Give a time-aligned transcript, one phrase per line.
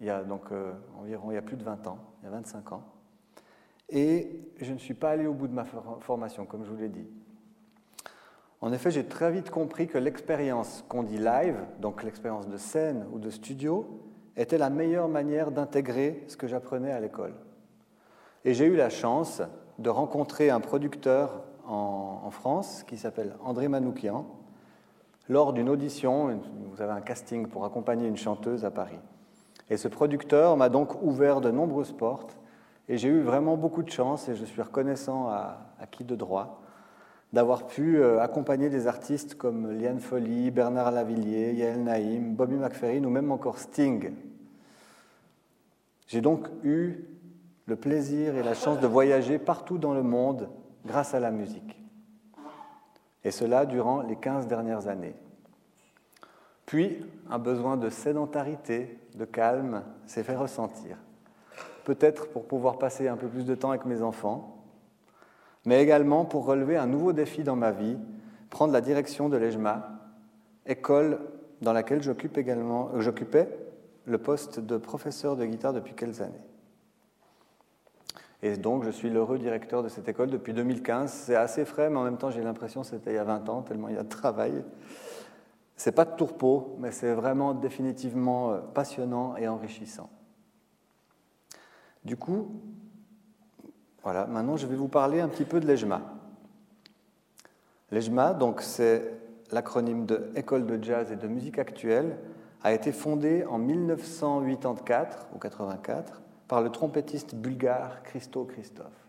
[0.00, 2.28] il y a donc euh, environ il y a plus de 20 ans, il y
[2.28, 2.82] a 25 ans.
[3.88, 6.88] Et je ne suis pas allé au bout de ma formation, comme je vous l'ai
[6.88, 7.06] dit.
[8.60, 13.06] En effet, j'ai très vite compris que l'expérience qu'on dit live, donc l'expérience de scène
[13.12, 14.00] ou de studio,
[14.36, 17.34] était la meilleure manière d'intégrer ce que j'apprenais à l'école.
[18.44, 19.42] Et j'ai eu la chance
[19.78, 24.26] de rencontrer un producteur en, en France qui s'appelle André Manoukian
[25.28, 26.40] lors d'une audition.
[26.70, 28.98] Vous avez un casting pour accompagner une chanteuse à Paris.
[29.70, 32.36] Et ce producteur m'a donc ouvert de nombreuses portes
[32.88, 35.58] et j'ai eu vraiment beaucoup de chance et je suis reconnaissant à,
[35.90, 36.60] qui de droit
[37.32, 43.02] d'avoir pu euh, accompagner des artistes comme Liane Folly, Bernard Lavillier, Yael Naïm, Bobby McFerrin
[43.02, 44.12] ou même encore Sting.
[46.06, 47.04] J'ai donc eu
[47.66, 50.48] le plaisir et la chance de voyager partout dans le monde
[50.86, 51.80] grâce à la musique.
[53.24, 55.16] Et cela durant les 15 dernières années.
[56.66, 60.96] Puis, un besoin de sédentarité, de calme, s'est fait ressentir
[61.84, 64.64] peut-être pour pouvoir passer un peu plus de temps avec mes enfants,
[65.64, 67.96] mais également pour relever un nouveau défi dans ma vie,
[68.50, 70.00] prendre la direction de l'EJMA,
[70.66, 71.20] école
[71.62, 73.48] dans laquelle j'occupe également, j'occupais
[74.06, 76.32] le poste de professeur de guitare depuis quelques années.
[78.42, 81.10] Et donc, je suis l'heureux directeur de cette école depuis 2015.
[81.10, 83.48] C'est assez frais, mais en même temps, j'ai l'impression que c'était il y a 20
[83.48, 84.62] ans, tellement il y a de travail.
[85.76, 90.10] C'est pas de tourpeau, mais c'est vraiment définitivement euh, passionnant et enrichissant.
[92.04, 92.60] Du coup,
[94.02, 96.02] voilà, maintenant je vais vous parler un petit peu de l'EJMA.
[97.90, 99.10] L'EJMA, donc c'est
[99.50, 102.18] l'acronyme de École de jazz et de musique actuelle,
[102.62, 109.06] a été fondée en 1984 ou 84 par le trompettiste bulgare Christo Christophe.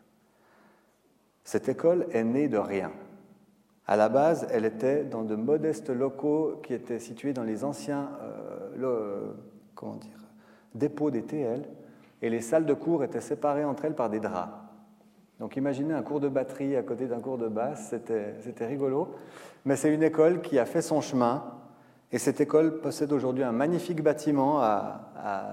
[1.44, 2.92] Cette école est née de rien.
[3.88, 8.10] À la base, elle était dans de modestes locaux qui étaient situés dans les anciens
[8.24, 9.32] euh,
[10.74, 11.62] dépôts des TL,
[12.22, 14.52] et les salles de cours étaient séparées entre elles par des draps.
[15.40, 19.14] Donc imaginez un cours de batterie à côté d'un cours de basse, c'était rigolo.
[19.66, 21.44] Mais c'est une école qui a fait son chemin,
[22.12, 25.44] et cette école possède aujourd'hui un magnifique bâtiment à, à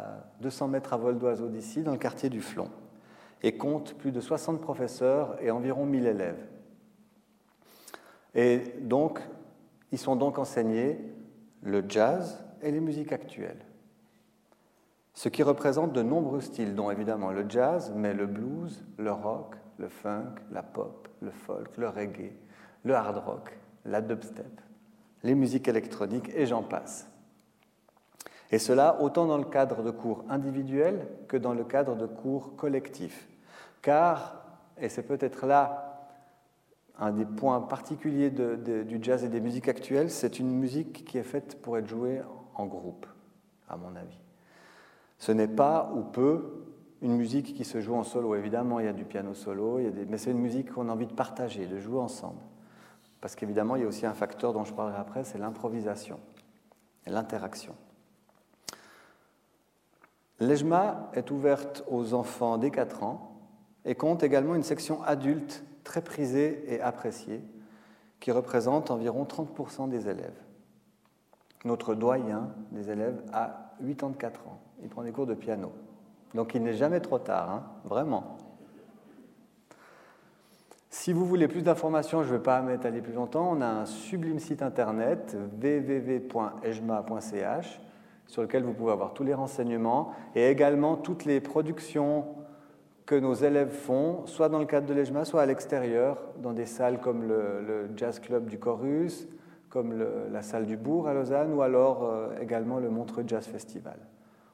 [0.40, 2.68] 200 mètres à vol d'oiseau d'ici, dans le quartier du Flon,
[3.42, 6.46] et compte plus de 60 professeurs et environ 1000 élèves.
[8.34, 9.20] Et donc,
[9.90, 10.98] ils sont donc enseignés
[11.62, 13.64] le jazz et les musiques actuelles
[15.14, 19.56] ce qui représente de nombreux styles, dont évidemment le jazz, mais le blues, le rock,
[19.78, 22.32] le funk, la pop, le folk, le reggae,
[22.84, 24.60] le hard rock, la dubstep,
[25.22, 27.08] les musiques électroniques et j'en passe.
[28.50, 32.54] Et cela autant dans le cadre de cours individuels que dans le cadre de cours
[32.56, 33.28] collectifs.
[33.80, 34.44] Car,
[34.78, 35.91] et c'est peut-être là
[37.02, 41.24] un des points particuliers du jazz et des musiques actuelles, c'est une musique qui est
[41.24, 42.22] faite pour être jouée
[42.54, 43.06] en groupe,
[43.68, 44.20] à mon avis.
[45.18, 46.64] Ce n'est pas ou peu
[47.00, 48.36] une musique qui se joue en solo.
[48.36, 51.12] Évidemment, il y a du piano solo, mais c'est une musique qu'on a envie de
[51.12, 52.40] partager, de jouer ensemble.
[53.20, 56.20] Parce qu'évidemment, il y a aussi un facteur dont je parlerai après, c'est l'improvisation
[57.04, 57.74] et l'interaction.
[60.38, 63.40] L'EJMA est ouverte aux enfants dès 4 ans
[63.84, 67.40] et compte également une section adulte très prisée et appréciée
[68.20, 70.40] qui représente environ 30% des élèves.
[71.64, 75.70] Notre doyen des élèves a 84 ans il prend des cours de piano.
[76.34, 78.38] Donc il n'est jamais trop tard, hein, vraiment.
[80.90, 83.86] Si vous voulez plus d'informations, je ne vais pas m'étaler plus longtemps, on a un
[83.86, 86.20] sublime site internet www.ejma.ch
[88.26, 92.26] sur lequel vous pouvez avoir tous les renseignements et également toutes les productions
[93.12, 96.64] que nos élèves font, soit dans le cadre de l'EJMA, soit à l'extérieur, dans des
[96.64, 99.28] salles comme le, Jazz Club du Chorus,
[99.68, 100.02] comme
[100.32, 103.98] la salle du Bourg à Lausanne, ou alors euh, également le Montreux Jazz Festival.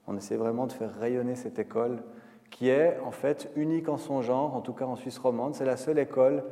[0.09, 2.03] On essaie vraiment de faire rayonner cette école
[2.51, 5.55] qui est en fait unique en son genre, en tout cas en Suisse romande.
[5.55, 6.43] C'est la seule école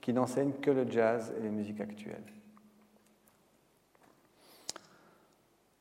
[0.00, 2.32] qui n'enseigne que le jazz et les musiques actuelles.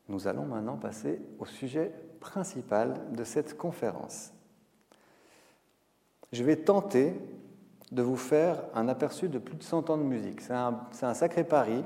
[0.09, 4.34] Nous allons maintenant passer au sujet principal de cette conférence.
[6.31, 7.13] Je vais tenter
[7.91, 10.41] de vous faire un aperçu de plus de 100 ans de musique.
[10.41, 11.83] C'est un, sacré pari.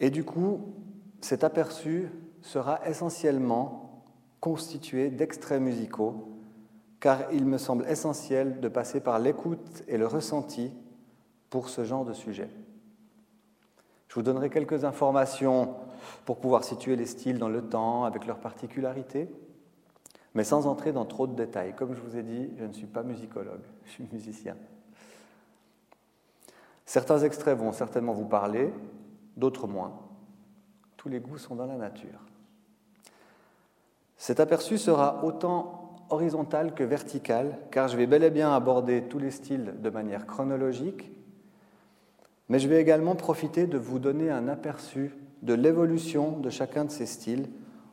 [0.00, 0.74] Et du coup,
[1.20, 2.10] cet aperçu
[2.42, 4.04] sera essentiellement
[4.40, 6.28] constitué d'extraits musicaux,
[7.00, 10.72] car il me semble essentiel de passer par l'écoute et le ressenti
[11.50, 12.50] pour ce genre de sujet.
[14.08, 15.74] Je vous donnerai quelques informations
[16.24, 19.28] pour pouvoir situer les styles dans le temps avec leurs particularités,
[20.34, 21.74] mais sans entrer dans trop de détails.
[21.74, 24.56] Comme je vous ai dit, je ne suis pas musicologue, je suis musicien.
[26.84, 28.72] Certains extraits vont certainement vous parler,
[29.36, 29.92] d'autres moins.
[30.96, 32.20] Tous les goûts sont dans la nature.
[34.16, 39.18] Cet aperçu sera autant horizontal que vertical, car je vais bel et bien aborder tous
[39.18, 41.10] les styles de manière chronologique,
[42.48, 46.90] mais je vais également profiter de vous donner un aperçu de l'évolution de chacun de
[46.90, 47.48] ces styles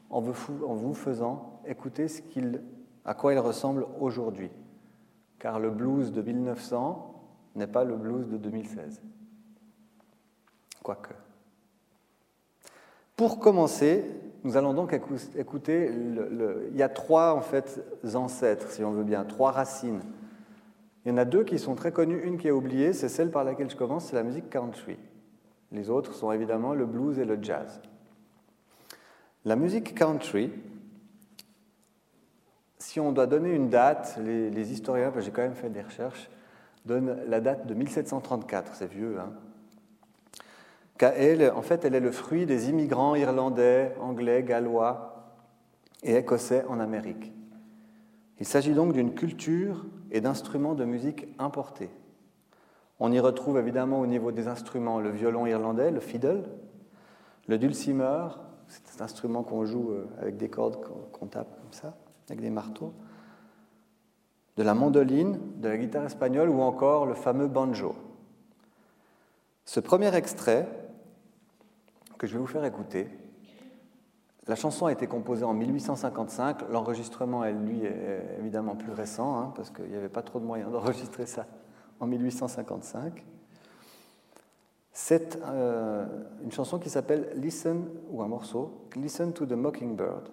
[0.09, 2.21] en vous faisant écouter ce
[3.03, 4.51] à quoi il ressemble aujourd'hui.
[5.39, 7.07] Car le blues de 1900
[7.55, 9.01] n'est pas le blues de 2016.
[10.83, 11.13] Quoique.
[13.15, 14.05] Pour commencer,
[14.43, 14.93] nous allons donc
[15.35, 15.91] écouter,
[16.71, 17.83] il y a trois en fait
[18.15, 20.01] ancêtres, si on veut bien, trois racines.
[21.05, 23.31] Il y en a deux qui sont très connues, une qui est oubliée, c'est celle
[23.31, 24.97] par laquelle je commence, c'est la musique country.
[25.71, 27.81] Les autres sont évidemment le blues et le jazz.
[29.45, 30.51] La musique country,
[32.81, 36.29] si on doit donner une date, les, historiens, j'ai quand même fait des recherches,
[36.85, 39.17] donnent la date de 1734, c'est vieux.
[39.19, 39.31] Hein.
[40.99, 45.35] Elle, en fait, elle est le fruit des immigrants irlandais, anglais, gallois
[46.03, 47.31] et écossais en Amérique.
[48.39, 51.89] Il s'agit donc d'une culture et d'instruments de musique importés.
[52.99, 56.43] On y retrouve évidemment au niveau des instruments le violon irlandais, le fiddle,
[57.47, 58.27] le dulcimer,
[58.67, 60.79] c'est cet instrument qu'on joue euh, avec des cordes
[61.11, 61.95] qu'on tape comme ça,
[62.31, 62.93] avec des marteaux,
[64.57, 67.95] de la mandoline, de la guitare espagnole ou encore le fameux banjo.
[69.65, 70.67] Ce premier extrait,
[72.17, 73.09] que je vais vous faire écouter,
[74.47, 79.69] la chanson a été composée en 1855, l'enregistrement, lui, est évidemment plus récent, hein, parce
[79.69, 81.45] qu'il n'y avait pas trop de moyens d'enregistrer ça
[81.99, 83.23] en 1855.
[84.93, 86.05] C'est euh,
[86.43, 90.29] une chanson qui s'appelle Listen, ou un morceau, Listen to the Mockingbird.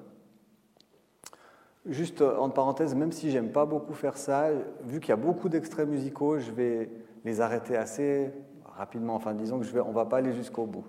[1.89, 4.51] Juste euh, en parenthèse, même si j'aime pas beaucoup faire ça,
[4.85, 6.91] vu qu'il y a beaucoup d'extraits musicaux, je vais
[7.25, 8.31] les arrêter assez
[8.65, 9.15] rapidement.
[9.15, 10.85] Enfin, disons que je vais, on va pas aller jusqu'au bout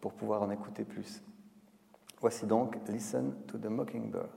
[0.00, 1.22] pour pouvoir en écouter plus.
[2.20, 4.28] Voici donc Listen to the Mockingbird.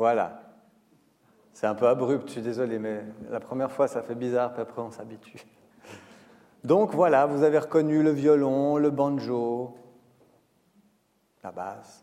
[0.00, 0.40] Voilà.
[1.52, 4.62] C'est un peu abrupt, je suis désolé, mais la première fois ça fait bizarre, puis
[4.62, 5.44] après on s'habitue.
[6.64, 9.76] Donc voilà, vous avez reconnu le violon, le banjo,
[11.44, 12.02] la basse.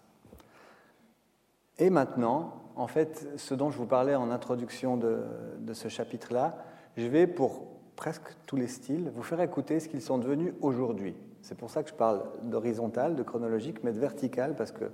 [1.80, 5.24] Et maintenant, en fait, ce dont je vous parlais en introduction de,
[5.58, 6.56] de ce chapitre-là,
[6.98, 7.64] je vais, pour
[7.96, 11.16] presque tous les styles, vous faire écouter ce qu'ils sont devenus aujourd'hui.
[11.42, 14.86] C'est pour ça que je parle d'horizontal, de chronologique, mais de vertical, parce que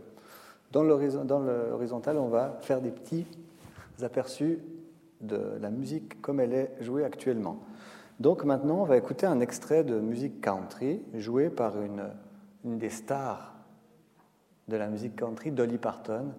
[0.74, 3.28] dans l'horizontal, on va faire des petits
[4.02, 4.60] aperçus
[5.22, 7.60] de la musique comme elle est jouée actuellement.
[8.20, 12.10] Donc maintenant, on va écouter un extrait de musique country joué par une,
[12.64, 13.54] des stars
[14.68, 16.34] de la musique country, Dolly Parton.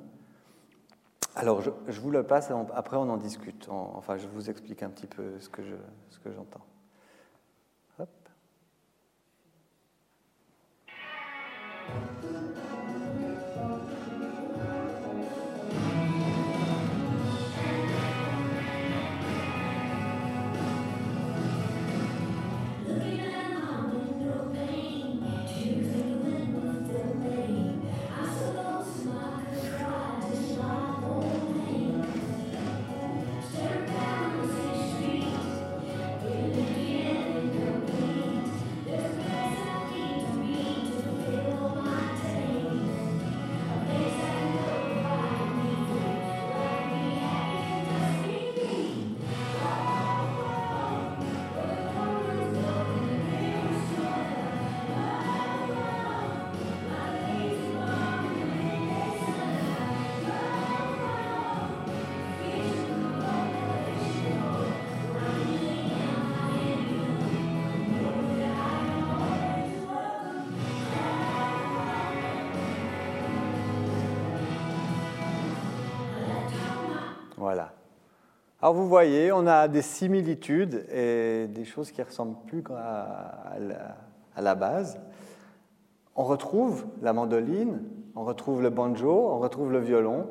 [1.37, 3.69] Alors, je, vous le passe, après on en discute.
[3.69, 5.63] enfin, je vous explique un petit peu ce que
[6.33, 6.65] j'entends.
[8.01, 8.09] Hop.
[78.65, 83.95] Alors vous voyez, on a des similitudes et des choses qui ressemblent plus à la,
[84.35, 84.99] à la base.
[86.17, 87.83] On retrouve la mandoline,
[88.17, 90.29] on retrouve le banjo, on retrouve le violon,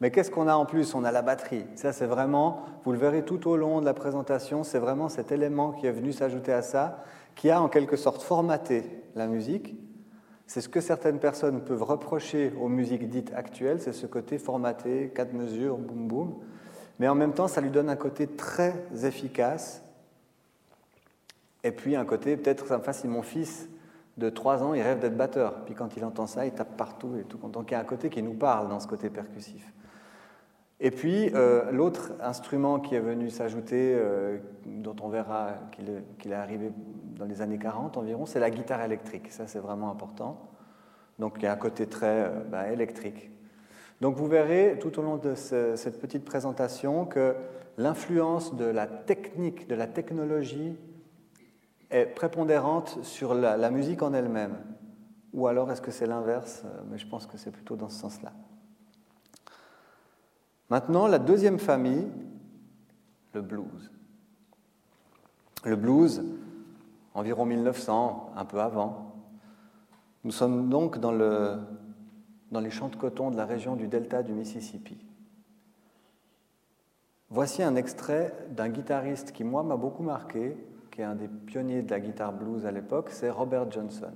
[0.00, 0.94] mais qu'est-ce qu'on a en plus?
[0.94, 1.64] On a la batterie.
[1.74, 5.32] Ça, c'est vraiment, vous le verrez tout au long de la présentation, c'est vraiment cet
[5.32, 7.02] élément qui est venu s'ajouter à ça,
[7.34, 8.84] qui a en quelque sorte formaté
[9.16, 9.74] la musique.
[10.46, 15.10] C'est ce que certaines personnes peuvent reprocher aux musiques dites actuelles, c'est ce côté formaté,
[15.12, 16.34] quatre mesures, boum boum.
[16.98, 19.82] Mais en même temps, ça lui donne un côté très efficace.
[21.64, 23.68] Et puis un côté, peut-être, ça me mon fils
[24.18, 25.64] de 3 ans, il rêve d'être batteur.
[25.64, 27.38] Puis quand il entend ça, il tape partout et tout.
[27.48, 29.72] Donc il y a un côté qui nous parle dans ce côté percussif.
[30.80, 35.88] Et puis euh, l'autre instrument qui est venu s'ajouter, euh, dont on verra qu'il
[36.32, 36.72] est, arrivé
[37.16, 39.30] dans les années 40 environ, c'est la guitare électrique.
[39.30, 40.50] Ça c'est vraiment important.
[41.20, 43.30] Donc il y a un côté très euh, ben, électrique.
[44.02, 47.36] Donc vous verrez tout au long de cette petite présentation que
[47.78, 50.74] l'influence de la technique, de la technologie
[51.88, 54.56] est prépondérante sur la, musique en elle-même
[55.32, 56.64] Ou alors est-ce que c'est l'inverse?
[56.64, 58.32] Euh, Mais je pense que c'est plutôt dans ce sens-là.
[60.68, 62.08] Maintenant, la deuxième famille,
[63.34, 63.92] le blues.
[65.62, 66.24] Le blues,
[67.14, 69.14] environ 1900, un peu avant.
[70.24, 71.58] Nous sommes donc dans, le,
[72.52, 75.04] dans les champs de coton de la région du delta du Mississippi.
[77.30, 80.54] Voici un extrait d'un guitariste qui, moi, m'a beaucoup marqué,
[80.90, 84.12] qui est un des pionniers de la guitare blues à l'époque, c'est Robert Johnson.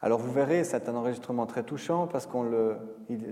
[0.00, 2.76] Alors vous verrez, c'est un enregistrement très touchant parce qu'on le,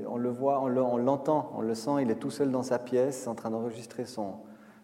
[0.09, 3.29] on le voit, on l'entend, on, le sent, il est tout seul dans sa pièce
[3.29, 4.35] en train d'enregistrer son,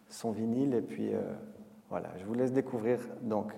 [0.09, 0.75] son vinyle.
[0.75, 1.21] Et puis euh,
[1.91, 3.52] voilà, je vous laisse découvrir donc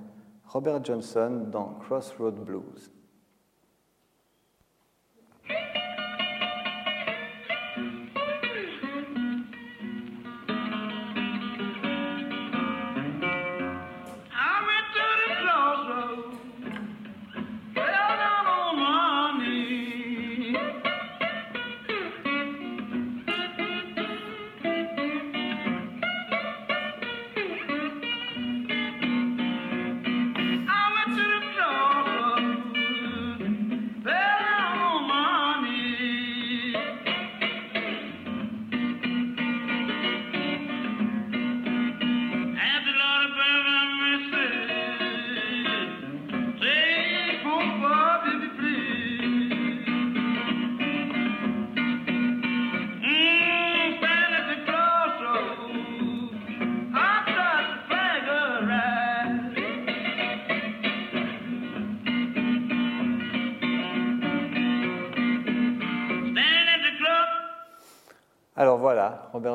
[0.46, 2.93] Robert Johnson dans Crossroad Blues.
[5.48, 5.93] Alors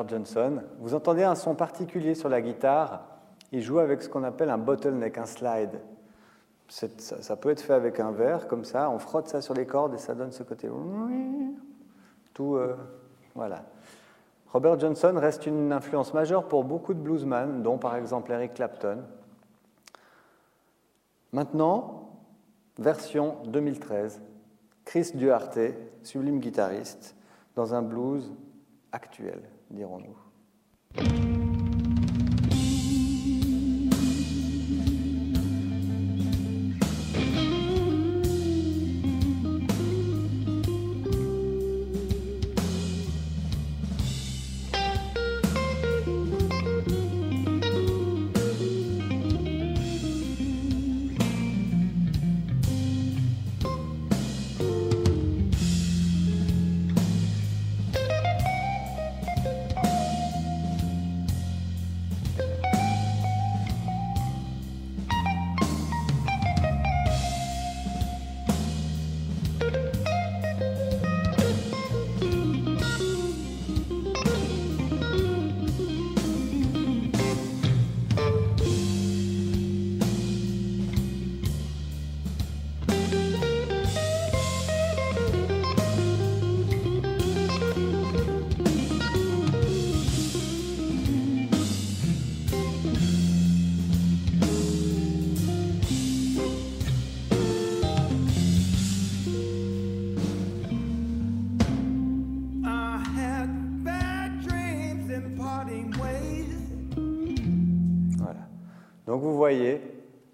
[0.08, 0.62] Johnson.
[0.78, 3.04] Vous entendez un son particulier sur la guitare.
[3.52, 5.80] Il joue avec ce qu'on appelle un bottleneck, un slide.
[6.68, 8.90] Ça, peut être fait avec un verre, comme ça.
[8.90, 10.68] On frotte ça sur les cordes et ça donne ce côté.
[12.38, 12.74] Euh,
[13.34, 13.64] voilà.
[14.52, 19.04] Robert Johnson reste une influence majeure pour beaucoup de bluesmen, dont par exemple Eric Clapton.
[21.32, 22.10] Maintenant,
[22.78, 24.22] version 2013.
[24.84, 25.58] Chris Duarte,
[26.02, 27.14] sublime guitariste,
[27.54, 28.32] dans un blues
[28.90, 31.39] actuelle, dirons-nous.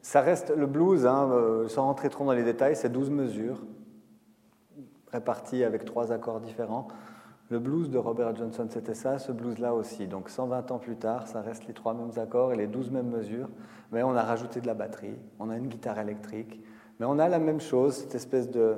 [0.02, 3.59] Ça reste le blues, hein, euh, sans rentrer trop dans les détails, c'est 12 mesures,
[5.11, 6.87] réparties avec trois accords différents.
[7.49, 10.06] Le blues de Robert Johnson, c'était ça, ce blues-là aussi.
[10.06, 13.09] Donc 120 ans plus tard, ça reste les trois mêmes accords et les 12 mêmes
[13.09, 13.49] mesures,
[13.92, 16.61] mais on a rajouté de la batterie, on a une guitare électrique,
[17.00, 18.76] mais on a la même chose, cette espèce de,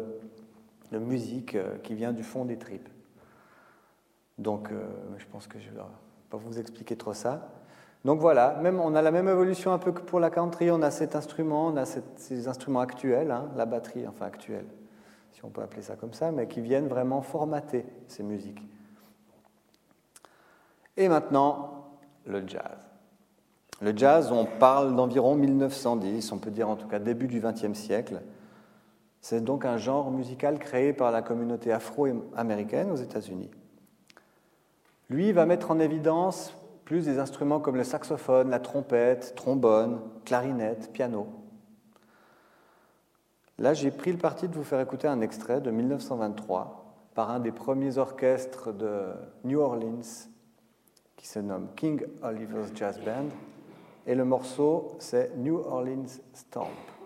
[0.92, 2.88] de musique euh, qui vient du fond des tripes.
[4.38, 4.86] Donc euh,
[5.18, 5.82] je pense que je ne vais
[6.30, 7.50] pas vous expliquer trop ça.
[8.04, 10.82] Donc voilà, même, on a la même évolution un peu que pour la country, on
[10.82, 14.66] a cet instrument, on a ces instruments actuels, hein, la batterie, enfin actuelle
[15.38, 18.60] si on peut appeler ça comme ça, mais qui viennent vraiment formater ces musiques.
[20.96, 21.92] Et maintenant,
[22.26, 22.88] le jazz.
[23.80, 27.74] Le jazz, on parle d'environ 1910, on peut dire en tout cas début du XXe
[27.74, 28.20] siècle.
[29.20, 33.50] C'est donc un genre musical créé par la communauté afro-américaine aux États-Unis.
[35.08, 36.52] Lui va mettre en évidence
[36.88, 41.26] plus des instruments comme le saxophone, la trompette, trombone, clarinette, piano.
[43.58, 47.40] Là, j'ai pris le parti de vous faire écouter un extrait de 1923 par un
[47.40, 49.12] des premiers orchestres de
[49.44, 50.30] New Orleans
[51.18, 53.28] qui se nomme King Oliver's Jazz Band.
[54.06, 56.97] Et le morceau, c'est New Orleans Stomp.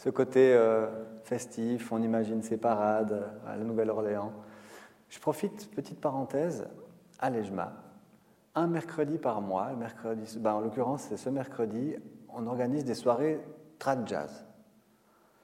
[0.00, 0.86] Ce côté euh,
[1.24, 4.32] festif, on imagine ces parades à la Nouvelle-Orléans.
[5.10, 6.66] Je profite, petite parenthèse,
[7.18, 7.74] à l'EJMA,
[8.54, 11.96] un mercredi par mois, mercredi, ben en l'occurrence c'est ce mercredi,
[12.30, 13.42] on organise des soirées
[13.78, 14.46] trad jazz.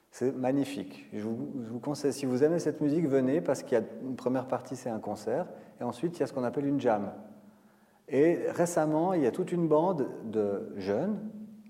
[0.09, 1.07] C'est magnifique.
[1.13, 4.15] Vous, je vous, conseille, si vous aimez cette musique, venez parce qu'il y a une
[4.15, 5.45] première partie, c'est un concert,
[5.79, 7.11] et ensuite il y a ce qu'on appelle une jam.
[8.09, 11.19] Et récemment, il y a toute une bande de jeunes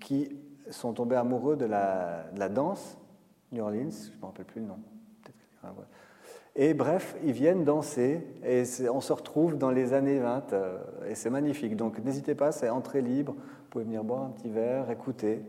[0.00, 0.38] qui
[0.70, 2.98] sont tombés amoureux de la, danse,
[3.52, 4.78] New Orleans, je ne me rappelle plus le nom.
[6.56, 10.78] Et bref, ils viennent danser et on se retrouve dans les années 20 euh,
[11.08, 11.76] et c'est magnifique.
[11.76, 13.34] Donc n'hésitez pas, c'est entrée libre.
[13.34, 15.40] Vous pouvez venir boire un petit verre, écouter.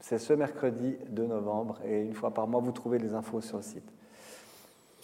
[0.00, 3.58] C'est ce mercredi 2 novembre et une fois par mois, vous trouvez les infos sur
[3.58, 3.92] le site.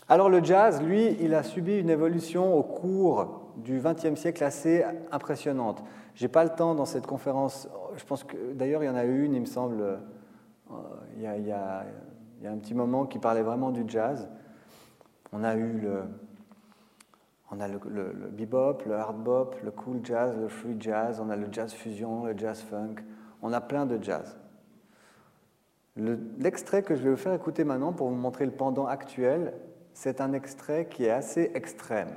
[0.09, 4.85] Alors le jazz, lui, il a subi une évolution au cours du XXe siècle assez
[5.11, 5.83] impressionnante.
[6.15, 8.95] Je n'ai pas le temps dans cette conférence je pense que d'ailleurs, il y en
[8.95, 10.77] a eu une, il me semble, euh,
[11.17, 11.85] il, y a,
[12.45, 14.29] un petit moment qui parlait vraiment du jazz.
[15.33, 16.03] On a eu le,
[17.51, 17.79] on a le,
[18.31, 22.25] bebop, le hard bop, le cool jazz, le free jazz, on a le jazz fusion,
[22.25, 22.97] le jazz funk,
[23.43, 24.39] on a plein de jazz.
[25.97, 29.53] L'extrait que je vais vous faire écouter maintenant pour vous montrer le pendant actuel,
[29.93, 32.13] c'est un extrait qui est assez extrême.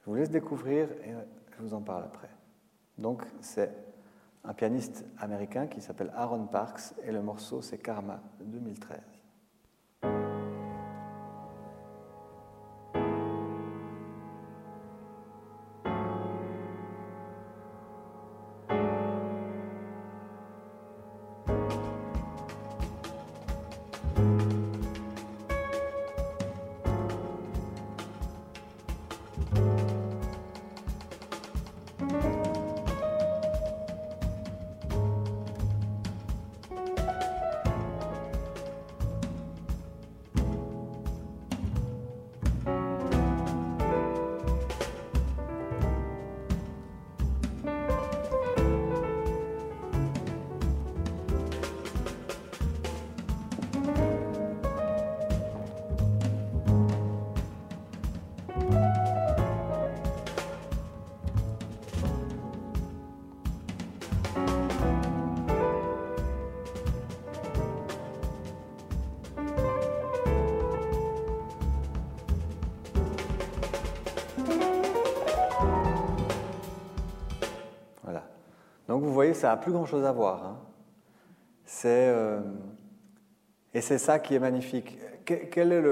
[0.00, 1.12] Je vous laisse découvrir et
[1.56, 2.31] je vous en parle après.
[2.98, 3.74] Donc c'est
[4.44, 9.11] un pianiste américain qui s'appelle Aaron Parks et le morceau c'est Karma 2013.
[79.22, 80.44] Voyez, ça n'a plus grand-chose à voir.
[80.44, 80.58] Hein.
[81.64, 82.40] C'est, euh,
[83.72, 84.98] et c'est ça qui est magnifique.
[85.24, 85.82] quelle est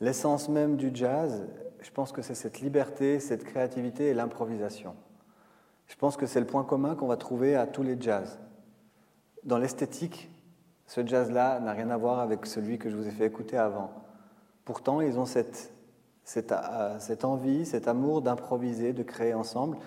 [0.00, 1.46] l'essence même du jazz?
[1.80, 4.94] Je pense que c'est cette liberté, cette créativité et l'improvisation.
[5.86, 8.38] Je pense que c'est le point commun qu'on va trouver à tous les jazz.
[9.44, 10.30] Dans l'esthétique,
[10.86, 13.90] ce jazz-là n'a rien à voir avec celui que je vous ai fait écouter avant.
[14.64, 15.72] Pourtant, ils ont cette,
[16.24, 19.78] cette, euh, cette envie, cet amour d'improviser, de créer ensemble.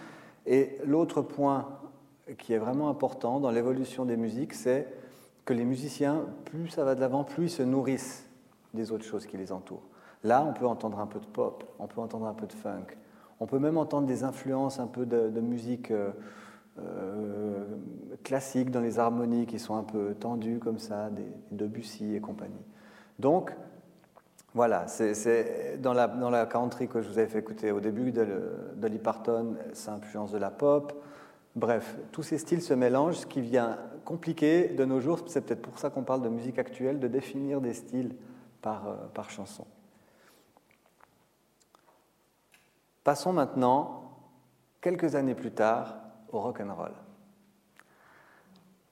[0.46, 1.80] Et l'autre point
[2.38, 4.88] qui est vraiment important dans l'évolution des musiques, c'est
[5.46, 8.30] que les musiciens, plus ça va de l'avant, plus ils se nourrissent
[8.74, 9.84] des autres choses qui les entourent.
[10.24, 12.98] Là, on peut entendre un peu de pop, on peut entendre un peu de funk,
[13.40, 16.12] on peut même entendre des influences un peu de, musique euh,
[16.80, 17.66] euh,
[18.24, 22.64] classique dans les harmonies qui sont un peu tendues comme ça, des Debussy et compagnie.
[23.20, 23.54] Donc,
[24.54, 28.14] voilà, c'est dans la, dans la country que je vous avais fait écouter au début
[28.76, 30.94] Dolly Parton, ça influence de la pop.
[31.56, 35.20] Bref, tous ces styles se mélangent, ce qui vient compliqué de nos jours.
[35.28, 38.16] C'est peut-être pour ça qu'on parle de musique actuelle, de définir des styles
[38.62, 39.66] par, euh, chanson.
[43.04, 44.12] Passons maintenant,
[44.82, 45.96] quelques années plus tard,
[46.32, 46.94] au rock and roll.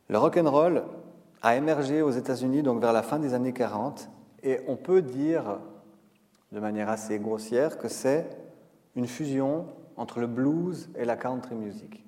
[0.10, 0.84] Le rock and roll
[1.42, 4.10] a émergé aux États-Unis donc vers la fin des années 40
[4.44, 5.60] et on peut dire
[6.52, 8.30] de manière assez grossière que c'est
[8.96, 12.04] une fusion entre le blues et la country music.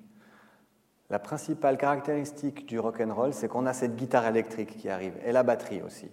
[1.10, 5.14] La principale caractéristique du rock and roll, c'est qu'on a cette guitare électrique qui arrive
[5.24, 6.10] et la batterie aussi.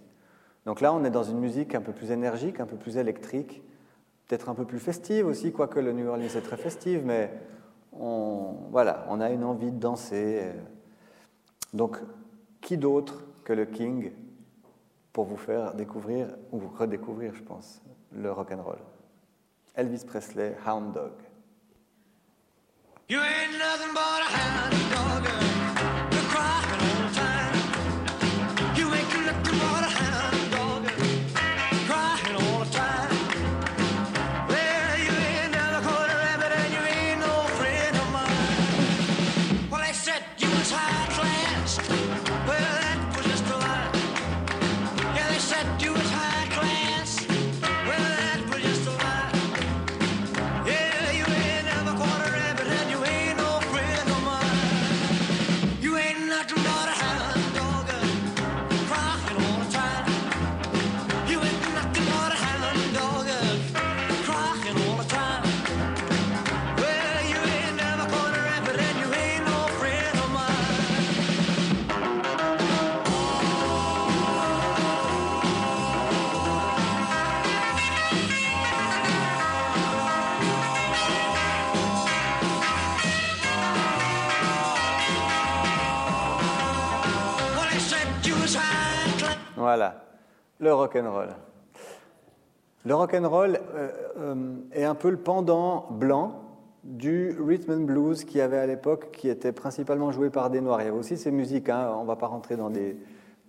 [0.66, 3.62] Donc là, on est dans une musique un peu plus énergique, un peu plus électrique,
[4.28, 7.32] peut-être un peu plus festive aussi, quoique le New Orleans est très festive, mais
[7.92, 10.52] on, voilà, on a une envie de danser.
[11.72, 11.98] Donc,
[12.60, 14.12] qui d'autre que le King
[15.12, 18.78] pour vous faire découvrir, ou redécouvrir, je pense, le rock and roll?
[19.74, 21.12] Elvis Presley, Hound Dog.
[23.12, 25.61] You ain't nothing but a hound dog.
[90.62, 91.28] Le rock and roll.
[92.84, 96.40] Le rock and roll euh, euh, est un peu le pendant blanc
[96.84, 100.80] du rhythm and blues qui avait à l'époque, qui était principalement joué par des noirs.
[100.80, 102.70] Il y avait aussi ces musiques, hein, on ne va pas rentrer dans,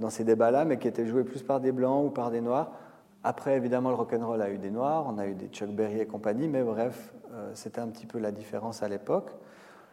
[0.09, 2.71] ces débats-là, mais qui étaient jouées plus par des blancs ou par des noirs.
[3.23, 5.69] Après, évidemment, le rock and roll a eu des noirs, on a eu des Chuck
[5.69, 9.31] Berry et compagnie, mais bref, euh, c'était un petit peu la différence à l'époque.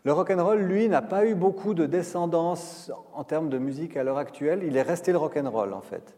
[0.05, 3.99] Le rock and roll, lui, n'a pas eu beaucoup de descendance en termes de musique
[3.99, 4.63] à l'heure actuelle.
[4.65, 6.17] Il est resté le rock and roll, en fait.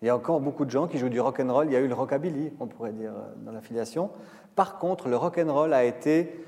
[0.00, 1.66] Il y a encore beaucoup de gens qui jouent du rock and roll.
[1.66, 4.10] Il y a eu le rockabilly, on pourrait dire, euh, dans l'affiliation.
[4.54, 6.44] Par contre, le rock and roll a été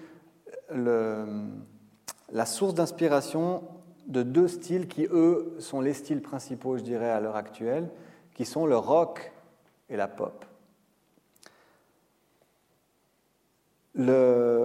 [0.72, 3.64] la source d'inspiration
[4.06, 7.90] de deux styles qui, eux, sont les styles principaux, je dirais, à l'heure actuelle,
[8.34, 9.32] qui sont le rock
[9.88, 10.44] et la pop.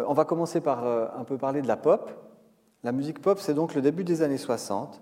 [0.07, 2.09] On va commencer par euh, un peu parler de la pop.
[2.83, 5.01] La musique pop, c'est donc le début des années 60.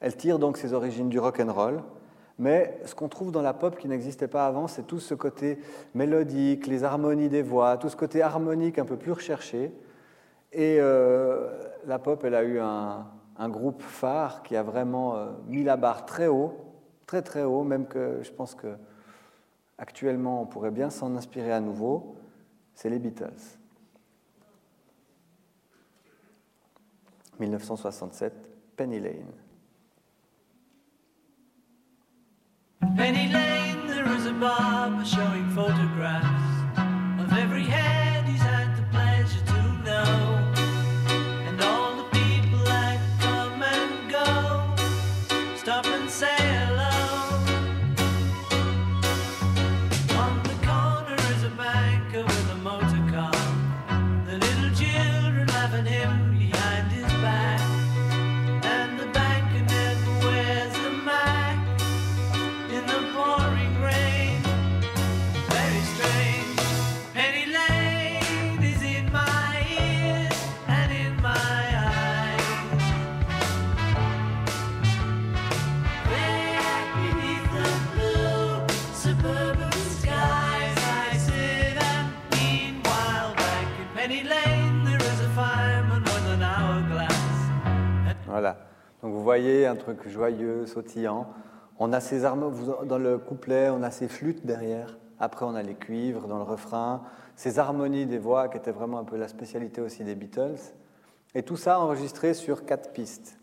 [0.00, 1.82] Elle tire donc ses origines du rock and roll.
[2.38, 5.58] Mais ce qu'on trouve dans la pop qui n'existait pas avant, c'est tout ce côté
[5.94, 9.72] mélodique, les harmonies des voix, tout ce côté harmonique un peu plus recherché.
[10.52, 11.50] Et euh,
[11.84, 13.06] la pop, elle a eu un,
[13.48, 16.56] groupe phare qui a vraiment euh, mis la barre très haut,
[17.06, 18.76] très très haut, même que je pense que
[19.76, 22.16] actuellement on pourrait bien s'en inspirer à nouveau.
[22.74, 23.58] C'est les Beatles.
[27.40, 28.32] 1967,
[28.76, 29.47] Penny Lane.
[32.80, 39.44] Penny Lane, there is a barber showing photographs of every head he's had the pleasure
[39.46, 40.27] to know.
[89.02, 91.28] Vous voyez un truc joyeux, sautillant.
[91.78, 92.52] On a ces armes
[92.86, 94.98] dans le couplet, on a ces flûtes derrière.
[95.20, 97.02] Après, on a les cuivres dans le refrain,
[97.36, 100.58] ces harmonies des voix qui étaient vraiment un peu la spécialité aussi des Beatles.
[101.34, 103.38] Et tout ça enregistré sur quatre pistes,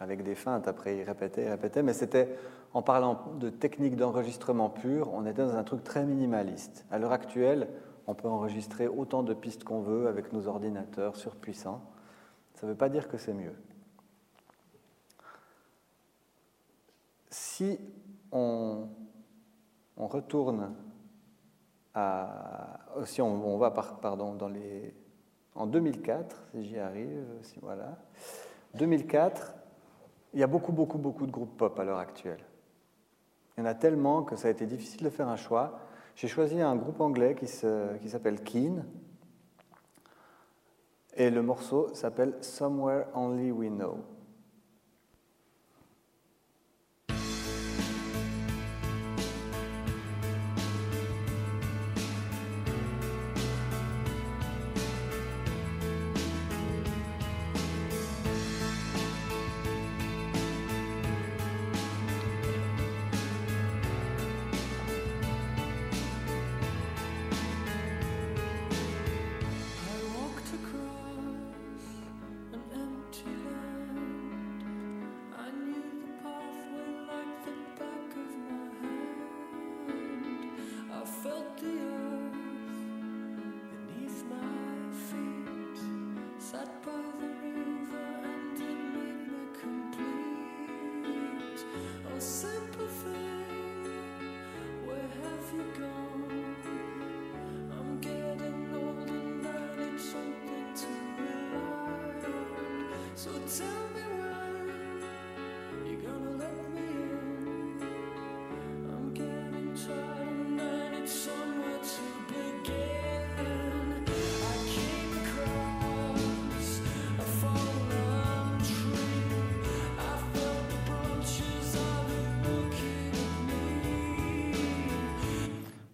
[0.00, 0.68] avec des feintes.
[0.68, 2.36] Après, ils répétaient, ils répétaient, mais c'était,
[2.74, 6.84] en parlant de technique d'enregistrement pure, on était dans un truc très minimaliste.
[6.90, 7.68] À l'heure actuelle,
[8.06, 11.82] on peut enregistrer autant de pistes qu'on veut avec nos ordinateurs surpuissants.
[12.54, 13.54] Ça ne veut pas dire que c'est mieux.
[17.30, 17.78] Si
[18.32, 18.88] on,
[19.96, 20.74] on retourne
[21.94, 24.94] à, si on, va pardon, dans les,
[25.54, 27.98] en 2004, si j'y arrive, si voilà,
[28.74, 29.54] 2004,
[30.34, 32.44] il y a beaucoup, beaucoup, beaucoup de groupes pop à l'heure actuelle.
[33.56, 35.80] Il y en a tellement que ça a été difficile de faire un choix.
[36.14, 38.84] J'ai choisi un groupe anglais qui s'appelle Keen.
[41.14, 43.98] Et le morceau s'appelle Somewhere Only We Know.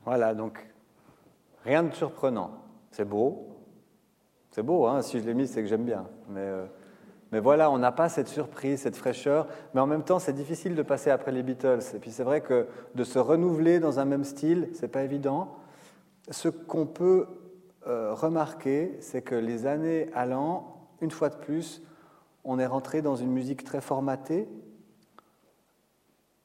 [0.07, 0.65] Voilà, donc
[1.65, 2.53] rien de surprenant.
[2.91, 3.49] C'est beau.
[4.51, 6.07] C'est beau, hein si je l'ai mis, c'est que j'aime bien.
[6.31, 6.65] Mais, euh,
[7.33, 9.49] mais voilà, on n'a pas cette surprise, cette fraîcheur.
[9.75, 11.81] Mais en même temps, c'est difficile de passer après les Beatles.
[11.95, 15.57] Et puis c'est vrai que de se renouveler dans un même style, c'est pas évident.
[16.31, 17.27] Ce qu'on peut
[17.87, 21.83] euh, remarquer, c'est que les années allant, une fois de plus,
[22.45, 24.49] on est rentré dans une musique très formatée,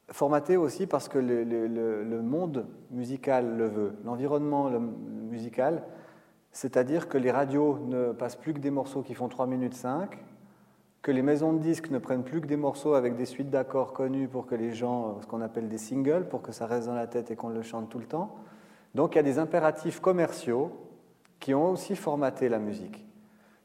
[0.10, 5.84] formaté aussi parce que le, monde musical le veut, l'environnement musical,
[6.52, 10.18] c'est-à-dire que les radios ne passent plus que des morceaux qui font 3 minutes 5,
[11.02, 13.94] que les maisons de disques ne prennent plus que des morceaux avec des suites d'accords
[13.94, 16.94] connus pour que les gens, ce qu'on appelle des singles, pour que ça reste dans
[16.94, 18.36] la tête et qu'on le chante tout le temps.
[18.94, 20.72] Donc il y a des impératifs commerciaux
[21.40, 23.06] qui ont aussi formaté la musique.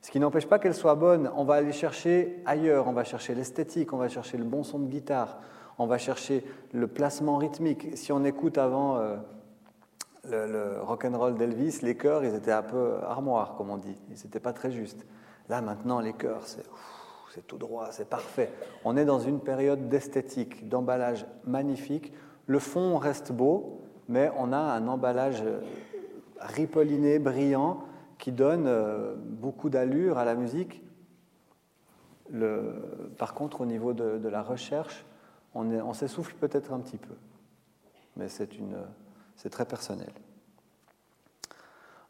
[0.01, 3.35] Ce qui n'empêche pas qu'elle soit bonne, on va aller chercher ailleurs, on va chercher
[3.35, 5.38] l'esthétique, on va chercher le bon son de guitare,
[5.79, 7.88] on va chercher le placement rythmique.
[7.96, 9.16] Si on écoute avant euh,
[10.25, 13.77] le, le rock and roll d'Elvis, les chœurs, ils étaient un peu armoires, comme on
[13.77, 13.99] dit.
[14.09, 15.05] Ils n'étaient pas très justes.
[15.49, 16.64] Là, maintenant, les chœurs, c'est
[17.40, 18.51] tout droit, c'est parfait.
[18.85, 22.12] On est dans une période d'esthétique, d'emballage magnifique.
[22.46, 25.42] Le fond reste beau, mais on a un emballage
[26.40, 27.81] ripolliné, brillant,
[28.18, 30.83] qui donne euh, beaucoup d'allure à la musique.
[33.18, 35.05] par contre, au niveau de la recherche,
[35.57, 37.14] on, s'essouffle peut-être un petit peu,
[38.16, 40.12] mais c'est très personnel.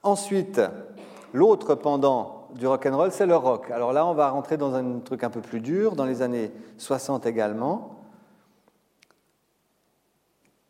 [0.03, 0.61] Ensuite,
[1.33, 3.71] l'autre pendant du rock and roll, c'est le rock.
[3.71, 6.51] Alors là, on va rentrer dans un truc un peu plus dur, dans les années
[6.79, 8.01] 60 également.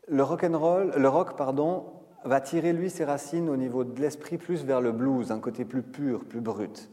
[0.07, 1.85] Le rock and roll, le rock, pardon,
[2.23, 5.65] va tirer lui ses racines au niveau de l'esprit plus vers le blues, un côté
[5.65, 6.89] plus pur, plus brut.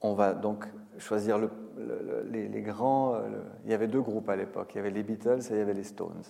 [0.00, 0.66] On va donc
[0.98, 3.14] choisir les, grands.
[3.14, 4.70] Euh, il y avait deux groupes à l'époque.
[4.74, 6.22] Il y avait les Beatles et il y avait les Stones.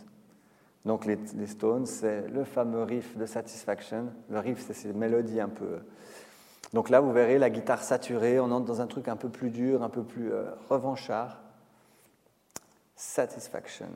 [0.84, 4.12] Donc les, Stones, c'est le fameux riff de Satisfaction.
[4.30, 5.80] Le riff, c'est ces mélodies un peu.
[6.72, 8.40] Donc là, vous verrez la guitare saturée.
[8.40, 11.40] On entre dans un truc un peu plus dur, un peu plus euh, revanchard.
[12.96, 13.88] Satisfaction.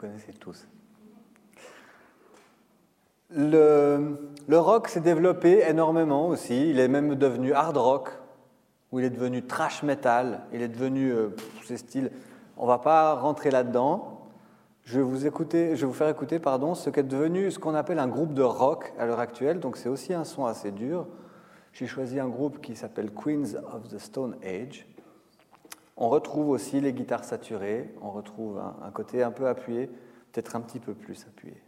[0.00, 0.66] Connaissez tous.
[3.28, 4.16] Le,
[4.48, 6.70] rock s'est développé énormément aussi.
[6.70, 8.08] Il est même devenu hard rock,
[8.90, 10.40] ou il est devenu trash metal.
[10.54, 12.10] Il est devenu euh, pff, ces styles.
[12.56, 14.22] On va pas rentrer là-dedans.
[14.84, 17.98] Je vais vous je vais vous faire écouter, pardon, ce qu'est devenu ce qu'on appelle
[17.98, 19.60] un groupe de rock à l'heure actuelle.
[19.60, 21.06] Donc c'est aussi un son assez dur.
[21.74, 24.86] J'ai choisi un groupe qui s'appelle Queens of the Stone Age.
[26.00, 27.94] On retrouve aussi les guitares saturées.
[28.00, 29.86] On retrouve un, côté un peu appuyé,
[30.32, 31.62] peut-être un petit peu plus appuyé.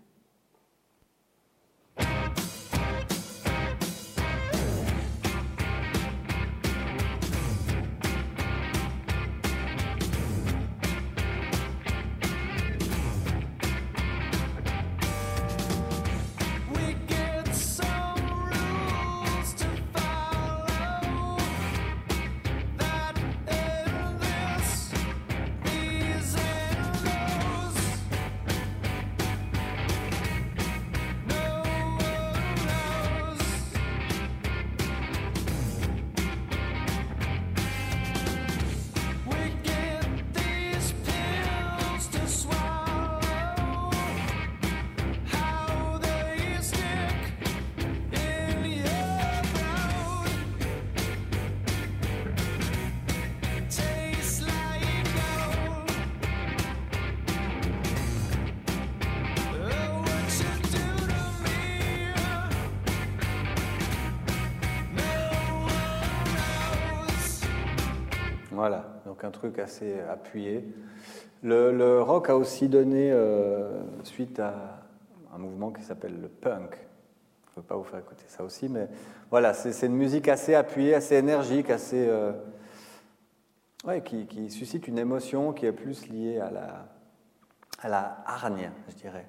[69.25, 70.65] Un truc assez appuyé.
[71.43, 74.83] Le, rock a aussi donné euh, suite à
[75.35, 76.77] un mouvement qui s'appelle le punk.
[77.45, 78.89] Je ne peux pas vous faire écouter ça aussi, mais
[79.31, 82.33] voilà, c'est une musique assez appuyée, assez énergique, assez, euh,
[84.05, 86.89] qui, qui suscite une émotion qui est plus liée à la,
[87.81, 89.27] à la hargne, je dirais.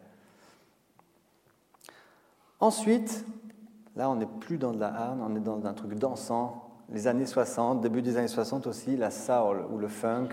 [2.60, 3.26] Ensuite,
[3.96, 6.63] là, on n'est plus dans de la hargne, on est dans un truc dansant.
[6.90, 10.30] Les années 60, début des années 60 aussi, la soul ou le funk.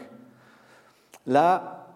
[1.27, 1.87] Là,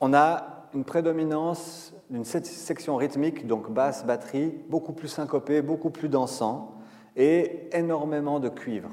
[0.00, 5.90] on a une prédominance d'une se- section rythmique, donc basse, batterie, beaucoup plus syncopée, beaucoup
[5.90, 6.74] plus dansant,
[7.16, 8.88] et énormément de cuivre.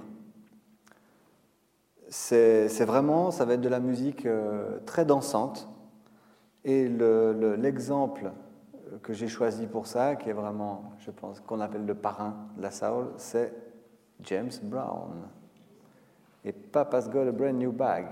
[2.10, 5.70] C'est vraiment, ça va être de la musique euh, très dansante.
[6.66, 8.32] Et le- le- l'exemple
[9.04, 12.64] que j'ai choisi pour ça, qui est vraiment, je pense, qu'on appelle le parrain de
[12.64, 13.54] la soul, c'est
[14.24, 15.28] James Brown.
[16.46, 18.08] Et Papa's Got a Brand New Bag.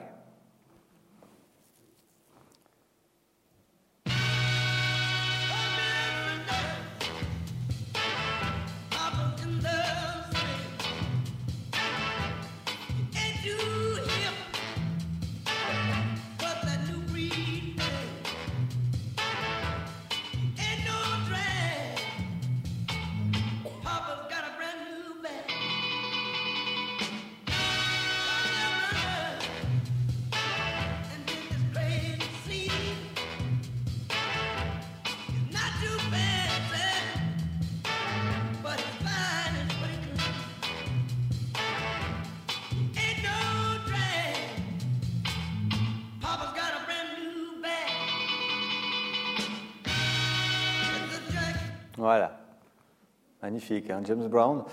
[53.72, 54.64] Hein, James Brown.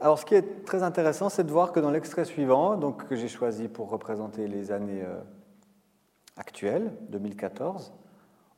[0.00, 3.14] Alors, ce qui est très intéressant, c'est de voir que dans l'extrait suivant, donc, que
[3.14, 5.20] j'ai choisi pour représenter les années euh,
[6.36, 7.92] actuelles, 2014,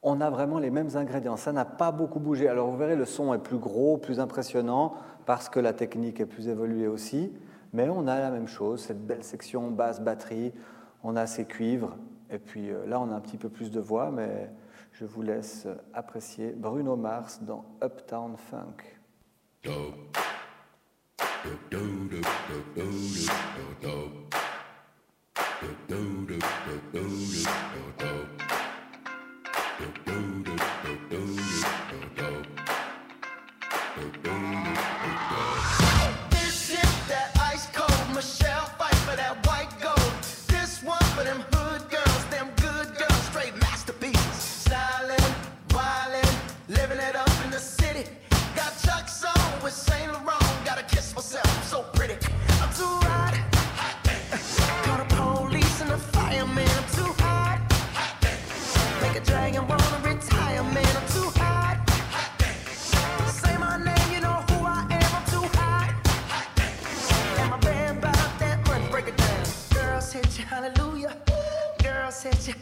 [0.02, 1.36] on a vraiment les mêmes ingrédients.
[1.36, 2.48] Ça n'a pas beaucoup bougé.
[2.48, 4.94] Alors, vous verrez, le son est plus gros, plus impressionnant,
[5.26, 7.32] parce que la technique est plus évoluée aussi.
[7.74, 10.54] Mais on a la même chose, cette belle section basse batterie,
[11.02, 11.96] on a ces cuivres,
[12.30, 14.50] et puis euh, là, on a un petit peu plus de voix, mais
[14.92, 18.95] je vous laisse apprécier Bruno Mars dans Uptown Funk.
[34.26, 34.65] Boom.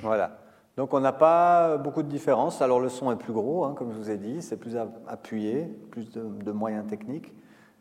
[0.05, 0.39] Voilà.
[0.77, 2.61] Donc on n'a pas beaucoup de différence.
[2.61, 4.77] Alors le son est plus gros, hein, comme je vous ai dit, c'est plus
[5.07, 7.33] appuyé, plus de, moyens techniques,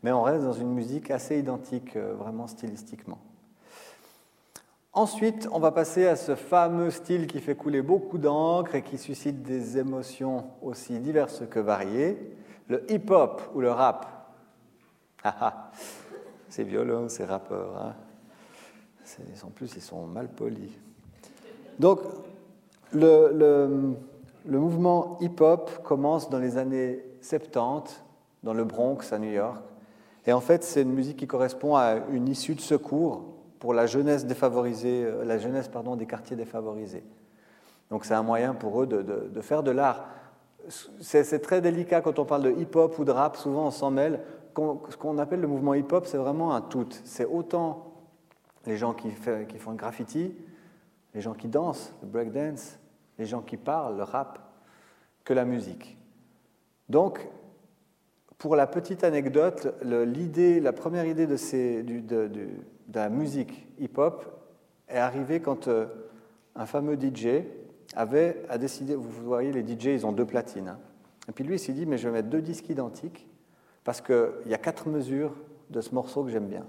[0.02, 3.18] mais on reste dans une musique assez identique, euh, vraiment stylistiquement.
[4.92, 8.96] Ensuite, on va passer à ce fameux style qui fait couler beaucoup d'encre et qui
[8.96, 12.36] suscite des émotions aussi diverses que variées,
[12.68, 14.06] le hip-hop ou le rap.
[15.24, 15.70] Ah, ah.
[16.48, 17.76] c'est violent, ces rappeurs.
[17.76, 17.94] Hein.
[19.44, 20.70] En plus, ils sont mal polis.
[21.78, 22.00] Donc,
[22.92, 23.96] le,
[24.46, 28.02] mouvement hip-hop commence dans les années 70,
[28.42, 29.62] dans le Bronx, à New York.
[30.26, 33.24] Et en fait, c'est une musique qui correspond à une issue de secours
[33.58, 37.04] pour la jeunesse défavorisée, euh, la jeunesse pardon, des quartiers défavorisés.
[37.90, 40.06] Donc c'est un moyen pour eux de, faire de l'art.
[41.00, 44.20] C'est très délicat quand on parle de hip-hop ou de rap, souvent on s'en mêle.
[44.56, 46.88] Ce qu'on appelle le mouvement hip-hop, c'est vraiment un tout.
[47.04, 47.92] C'est autant
[48.66, 49.08] les gens qui,
[49.48, 50.34] qui font le graffiti,
[51.14, 52.78] les gens qui dansent, le breakdance,
[53.18, 54.38] les gens qui parlent, le rap,
[55.24, 55.96] que la musique.
[56.88, 57.26] Donc,
[58.38, 62.48] pour la petite anecdote, l'idée, la première idée de,
[62.92, 64.24] la musique hip-hop
[64.88, 65.86] est arrivée quand euh,
[66.54, 67.44] un fameux DJ
[67.96, 70.68] avait a décidé, vous voyez, les DJ, ils ont deux platines.
[70.68, 70.78] Hein.
[71.28, 73.26] Et puis lui, il s'est dit, mais je vais mettre deux disques identiques
[73.82, 75.34] parce qu'il y a quatre mesures
[75.70, 76.66] de ce morceau que j'aime bien.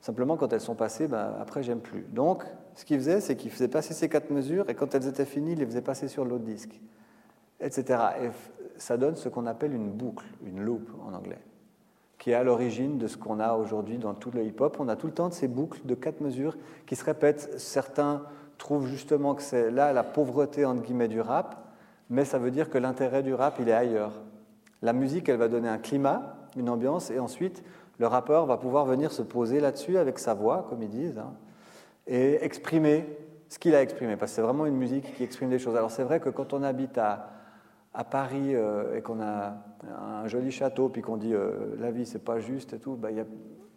[0.00, 2.02] Simplement, quand elles sont passées, ben, après, j'aime plus.
[2.10, 2.44] Donc,
[2.74, 5.52] ce qu'il faisait, c'est qu'il faisait passer ces quatre mesures, et quand elles étaient finies,
[5.52, 6.80] il les faisait passer sur l'autre disque,
[7.60, 7.98] etc.
[8.22, 8.30] Et
[8.76, 11.40] ça donne ce qu'on appelle une boucle, une loop en anglais,
[12.18, 14.76] qui est à l'origine de ce qu'on a aujourd'hui dans tout le hip-hop.
[14.80, 16.56] On a tout le temps de ces boucles de quatre mesures
[16.86, 17.58] qui se répètent.
[17.58, 18.22] Certains
[18.58, 21.74] trouvent justement que c'est là la pauvreté, entre guillemets, du rap,
[22.10, 24.22] mais ça veut dire que l'intérêt du rap, il est ailleurs.
[24.82, 27.62] La musique, elle va donner un climat, une ambiance, et ensuite,
[27.98, 31.32] le rappeur va pouvoir venir se poser là-dessus avec sa voix, comme ils disent, hein,
[32.06, 33.06] et exprimer
[33.48, 35.76] ce qu'il a exprimé, parce que c'est vraiment une musique qui exprime des choses.
[35.76, 37.28] Alors c'est vrai que quand on habite à,
[38.10, 39.56] Paris euh, et qu'on a
[40.00, 42.98] un joli château, puis qu'on dit euh, la vie c'est pas juste et tout,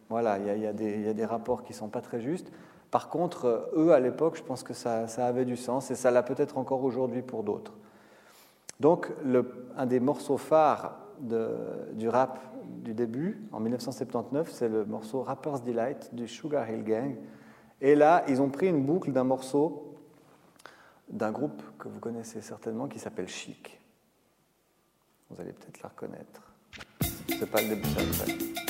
[0.08, 2.52] voilà, il y, a des rapports qui sont pas très justes.
[2.90, 6.12] Par contre, euh, eux à l'époque, je pense que ça, avait du sens et ça
[6.12, 7.74] l'a peut-être encore aujourd'hui pour d'autres.
[8.80, 9.12] Donc,
[9.76, 16.16] un des morceaux phares du rap du début, en 1979, c'est le morceau Rapper's Delight
[16.16, 17.16] du Sugar Hill Gang.
[17.86, 19.96] Et là, ils ont pris une boucle d'un morceau
[21.08, 23.80] d'un groupe que vous connaissez certainement qui s'appelle Chic.
[25.30, 26.42] Vous allez peut-être la reconnaître.
[27.30, 28.65] C'est pas le début, c'est après.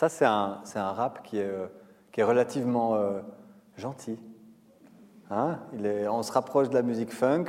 [0.00, 1.66] Ça, c'est un, un, rap qui est, euh,
[2.10, 3.20] qui est relativement euh,
[3.76, 4.18] gentil.
[5.30, 5.58] Hein
[6.08, 7.44] on se rapproche de la musique funk,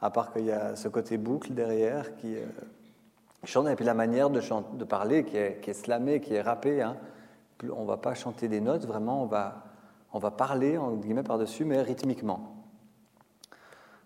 [0.00, 2.46] à part qu'il y a ce côté boucle derrière qui euh,
[3.42, 4.40] chante, et puis la manière de,
[4.76, 6.82] de parler qui est, qui slamée, qui est rappée.
[6.82, 6.96] Hein.
[7.76, 9.64] On ne va pas chanter des notes, vraiment, on va,
[10.12, 12.59] on va parler, en guillemets, par-dessus, mais rythmiquement.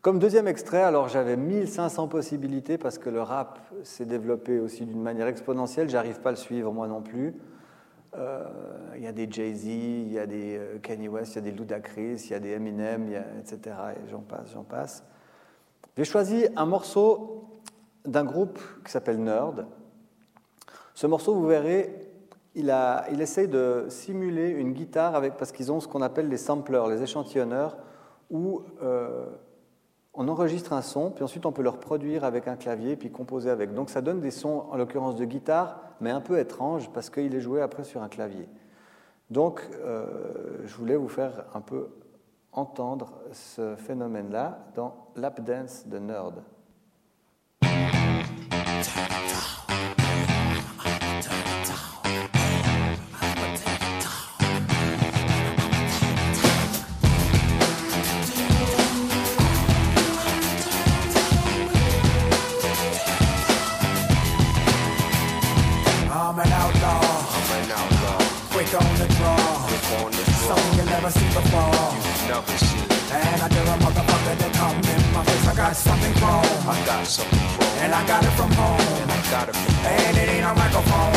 [0.05, 5.01] Comme deuxième extrait, alors j'avais 1500 possibilités parce que le rap s'est développé aussi d'une
[5.01, 5.89] manière exponentielle.
[5.89, 7.35] J'arrive pas à le suivre moi non plus.
[8.15, 8.45] Euh,
[8.97, 11.41] il y a des Jay-Z, il y a des euh, Kanye West, il y a
[11.41, 13.09] des Ludacris, il y a des Eminem,
[13.41, 13.77] etc.
[13.97, 15.05] Et j'en passe, j'en passe.
[15.97, 17.63] J'ai choisi un morceau
[18.05, 19.65] d'un groupe qui s'appelle Nerd.
[20.93, 22.11] Ce morceau, vous verrez,
[22.55, 26.29] il, a, il essaye de simuler une guitare avec, parce qu'ils ont ce qu'on appelle
[26.29, 27.79] les samplers, les échantillonneurs,
[28.31, 29.25] où euh,
[30.15, 33.51] on enregistre un son, puis ensuite on peut le reproduire avec un clavier, puis composer
[33.51, 33.75] avec.
[33.75, 37.35] Donc ça donne des sons, en l'occurrence de guitare, mais un peu étranges, parce qu'il
[37.35, 38.49] est joué après sur un clavier.
[39.31, 40.07] Donc euh,
[40.65, 41.89] je voulais vous faire un peu
[42.53, 46.43] entendre ce phénomène-là dans Lap Dance de Nerd.
[68.75, 69.39] On the draw.
[70.47, 71.95] Something you never seen before.
[72.27, 73.13] Never seen it.
[73.13, 75.47] And I dare a motherfucker to come in my face.
[75.47, 76.45] I got something wrong.
[76.67, 77.79] I got something wrong.
[77.83, 78.81] And I got it from home.
[79.09, 81.13] I got it from And it ain't a microphone.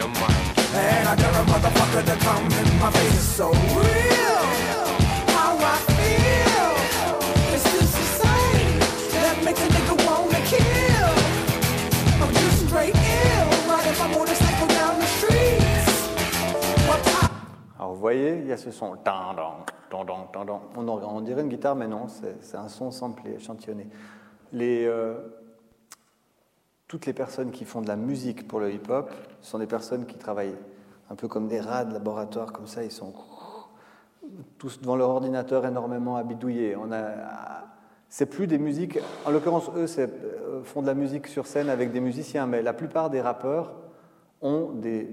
[0.00, 0.36] the mic.
[0.76, 3.14] And I dare a motherfucker to come in my face.
[3.14, 4.69] It's so real.
[17.80, 18.94] Alors vous voyez, il y a ce son.
[20.76, 23.88] On, dirait une guitare, mais non, c'est un son samplé, échantillonné.
[24.54, 25.18] Euh,
[26.86, 29.10] toutes les personnes qui font de la musique pour le hip-hop
[29.40, 30.58] sont des personnes qui travaillent
[31.08, 33.14] un peu comme des rats de laboratoire, comme ça, ils sont
[34.58, 36.76] tous devant leur ordinateur énormément à bidouiller.
[36.76, 37.64] On a,
[38.10, 41.92] c'est plus des musiques, en l'occurrence, eux euh, font de la musique sur scène avec
[41.92, 43.72] des musiciens, mais la plupart des rappeurs
[44.42, 45.08] ont des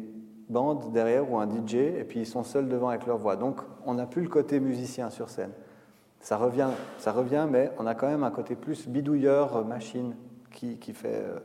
[0.49, 3.35] bandes derrière ou un DJ, et puis ils sont seuls devant avec leur voix.
[3.35, 5.51] Donc on n'a plus le côté musicien sur scène.
[6.19, 10.15] Ça revient, ça revient, mais on a quand même un côté plus bidouilleur, euh, machine,
[10.51, 11.39] qui, qui fait, euh,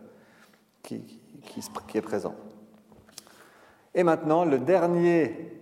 [0.82, 2.34] qui, qui est présent.
[3.94, 5.60] Et maintenant, le dernier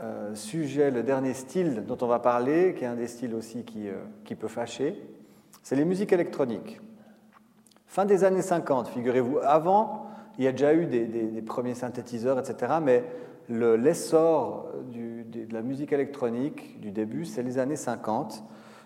[0.00, 3.64] euh, sujet, le dernier style dont on va parler, qui est un des styles aussi
[3.64, 3.88] qui,
[4.24, 5.00] qui peut fâcher,
[5.62, 6.80] c'est les musiques électroniques.
[7.86, 9.38] Fin des années 50, figurez-vous.
[9.42, 10.08] Avant,
[10.38, 12.74] il y a déjà eu des, premiers synthétiseurs, etc.
[12.80, 13.04] Mais
[13.48, 18.44] le- l'essor de la musique électronique du début, c'est les années 50,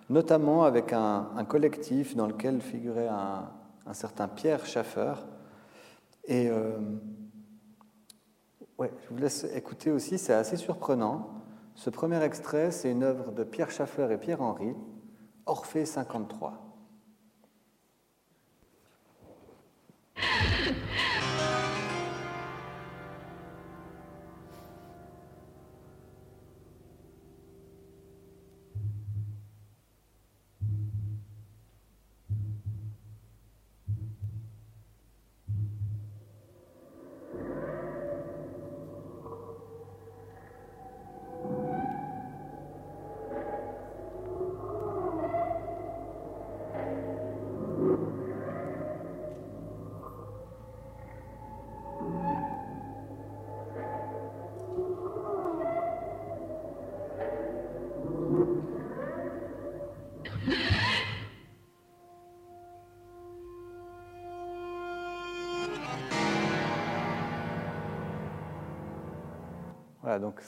[0.08, 5.12] notamment avec un, collectif dans lequel figurait un, certain Pierre Schaffer.
[6.24, 6.78] Et euh,
[8.80, 11.28] je vous laisse écouter aussi, c'est assez surprenant.
[11.74, 14.74] Ce premier extrait, c'est une œuvre de Pierre Schaffer et Pierre Henry,
[15.46, 16.72] Orphée 53.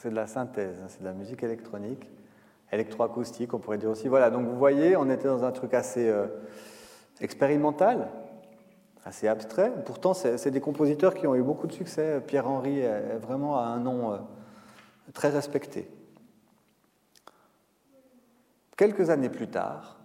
[0.04, 2.10] C'est de la synthèse, hein, c'est de la musique électronique,
[2.70, 4.06] électroacoustique, on pourrait dire aussi.
[4.06, 6.26] Voilà, donc vous voyez, on était dans un truc assez euh,
[7.22, 8.10] expérimental,
[9.02, 9.72] assez abstrait.
[9.86, 12.20] Pourtant, c'est des compositeurs qui ont eu beaucoup de succès.
[12.26, 14.18] Pierre-Henri est vraiment un nom euh,
[15.14, 15.90] très respecté.
[18.76, 19.96] Quelques années plus tard,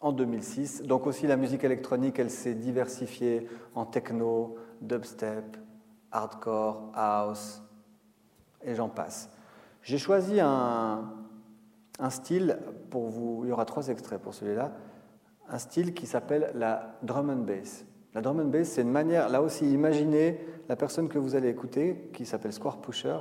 [0.00, 5.58] en 2006, donc aussi la musique électronique, elle s'est diversifiée en techno, dubstep,
[6.10, 7.62] hardcore, house,
[8.62, 9.30] et j'en passe.
[9.82, 11.10] J'ai choisi un,
[11.98, 12.58] un style,
[12.90, 14.72] pour vous, il y aura trois extraits pour celui-là,
[15.48, 17.84] un style qui s'appelle la drum and bass.
[18.14, 21.48] La drum and bass, c'est une manière, là aussi, imaginez la personne que vous allez
[21.48, 23.18] écouter, qui s'appelle Square Pusher.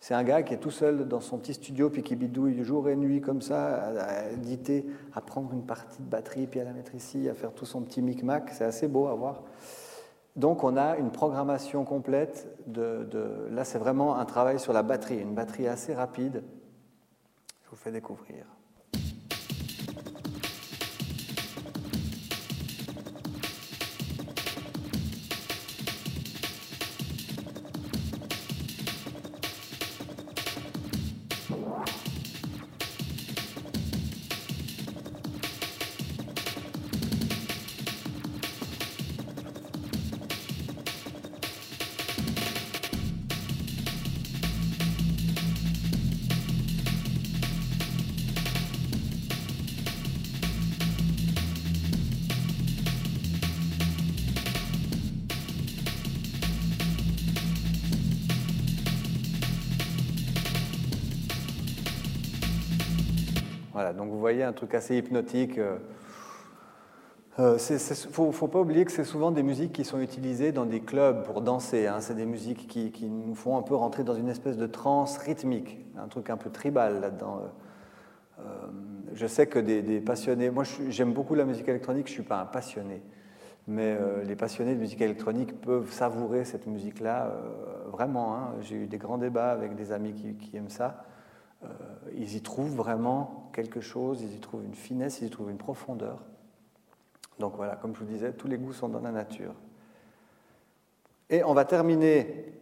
[0.00, 2.88] C'est un gars qui est tout seul dans son petit studio, puis qui bidouille jour
[2.88, 6.72] et nuit comme ça, à, éditer, à prendre une partie de batterie, puis à la
[6.72, 8.50] mettre ici, à faire tout son petit micmac.
[8.52, 9.42] C'est assez beau à voir.
[10.36, 15.18] Donc on a une programmation complète de, là c'est vraiment un travail sur la batterie,
[15.18, 16.44] une batterie assez rapide.
[17.64, 18.44] Je vous fais découvrir.
[64.36, 65.58] Voyez un truc assez hypnotique.
[65.58, 65.78] euh,
[67.38, 70.64] euh, c'est- c'est- faut, pas oublier que c'est souvent des musiques qui sont utilisées dans
[70.66, 71.86] des clubs pour danser.
[71.86, 72.00] hein.
[72.00, 75.78] C'est des musiques qui, nous font un peu rentrer dans une espèce de transe rythmique,
[75.98, 77.40] un truc un peu tribal là-dedans.
[77.42, 78.66] Euh, euh,
[79.14, 82.46] je sais que des, passionnés, moi j'aime beaucoup la musique électronique, je suis pas un
[82.46, 83.02] passionné,
[83.68, 88.34] Mais euh, les passionnés de musique électronique peuvent savourer cette musique-là euh, vraiment.
[88.36, 88.54] hein.
[88.60, 91.04] J'ai eu des grands débats avec des amis qui aiment ça.
[91.64, 91.68] Euh,
[92.14, 95.58] ils y trouvent vraiment quelque chose, ils y trouvent une finesse, ils y trouvent une
[95.58, 96.22] profondeur.
[97.38, 99.54] Donc voilà, comme je vous disais, tous les goûts sont dans la nature.
[101.28, 102.52] Et on va terminer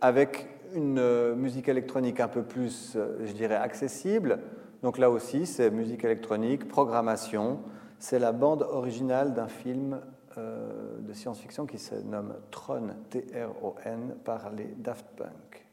[0.00, 4.40] avec une euh, musique électronique un peu plus, euh, je dirais, accessible.
[4.82, 7.60] Donc là aussi, c'est musique électronique, programmation.
[7.98, 10.00] C'est la bande originale d'un film
[10.36, 15.63] de science-fiction qui se nomme Tron, T-R-O-N, par les Daft Punk.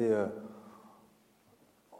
[0.00, 0.26] Euh,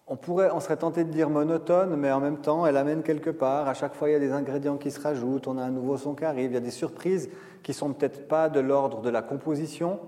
[0.07, 3.31] on, pourrait, on serait tenté de dire monotone, mais en même temps, elle amène quelque
[3.31, 3.69] part.
[3.69, 5.97] À chaque fois, il y a des ingrédients qui se rajoutent, on a un nouveau
[5.97, 7.31] son qui arrive, il y a des surprises
[7.63, 10.01] qui sont peut-être pas de l'ordre de la composition,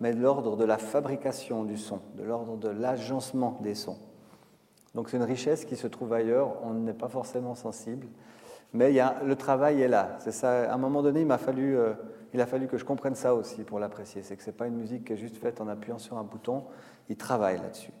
[0.00, 3.98] mais de l'ordre de la fabrication du son, de l'ordre de l'agencement des sons.
[4.94, 8.06] Donc c'est une richesse qui se trouve ailleurs, on n'est pas forcément sensible,
[8.74, 10.16] mais il y a, le travail est là.
[10.18, 10.70] C'est ça.
[10.70, 11.94] À un moment donné, il fallu, euh,
[12.32, 14.22] il a fallu que je comprenne ça aussi pour l'apprécier.
[14.24, 16.64] C'est que c'est pas une musique qui est juste faite en appuyant sur un bouton.
[17.08, 17.92] Il travaille là-dessus.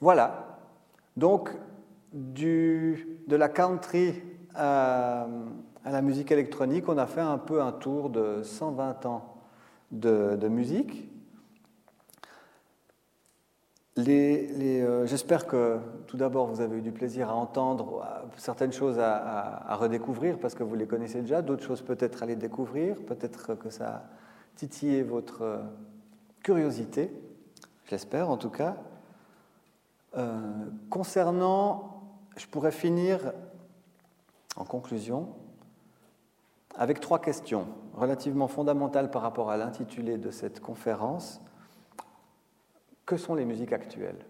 [0.00, 0.58] Voilà.
[1.16, 1.50] Donc
[2.12, 4.22] de la country
[4.54, 5.26] à,
[5.84, 9.36] à la musique électronique, on a fait un peu un tour de 120 ans
[9.90, 11.08] de, musique.
[13.98, 18.98] Euh, J'espère que tout d'abord vous avez eu du plaisir à entendre euh, certaines choses
[18.98, 23.54] à, redécouvrir parce que vous les connaissez déjà, d'autres choses peut-être à les découvrir, peut-être
[23.54, 23.86] que ça
[24.62, 25.58] a votre euh,
[27.90, 28.76] curiosité, j'espère en tout cas.
[30.16, 32.02] Euh, concernant,
[32.36, 33.32] je pourrais finir
[34.56, 35.28] en conclusion
[36.76, 41.40] avec trois questions relativement fondamentales par rapport à l'intitulé de cette conférence.
[43.06, 44.24] Que sont les musiques actuelles?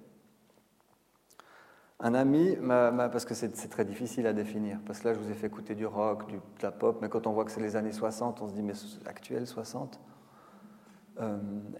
[2.02, 5.34] Un ami, parce que c'est très difficile à définir, parce que là je vous ai
[5.34, 7.76] fait écouter du rock, du, de la pop, mais quand on voit que c'est les
[7.76, 8.72] années 60, on se dit mais
[9.04, 10.19] actuel 60 Euh,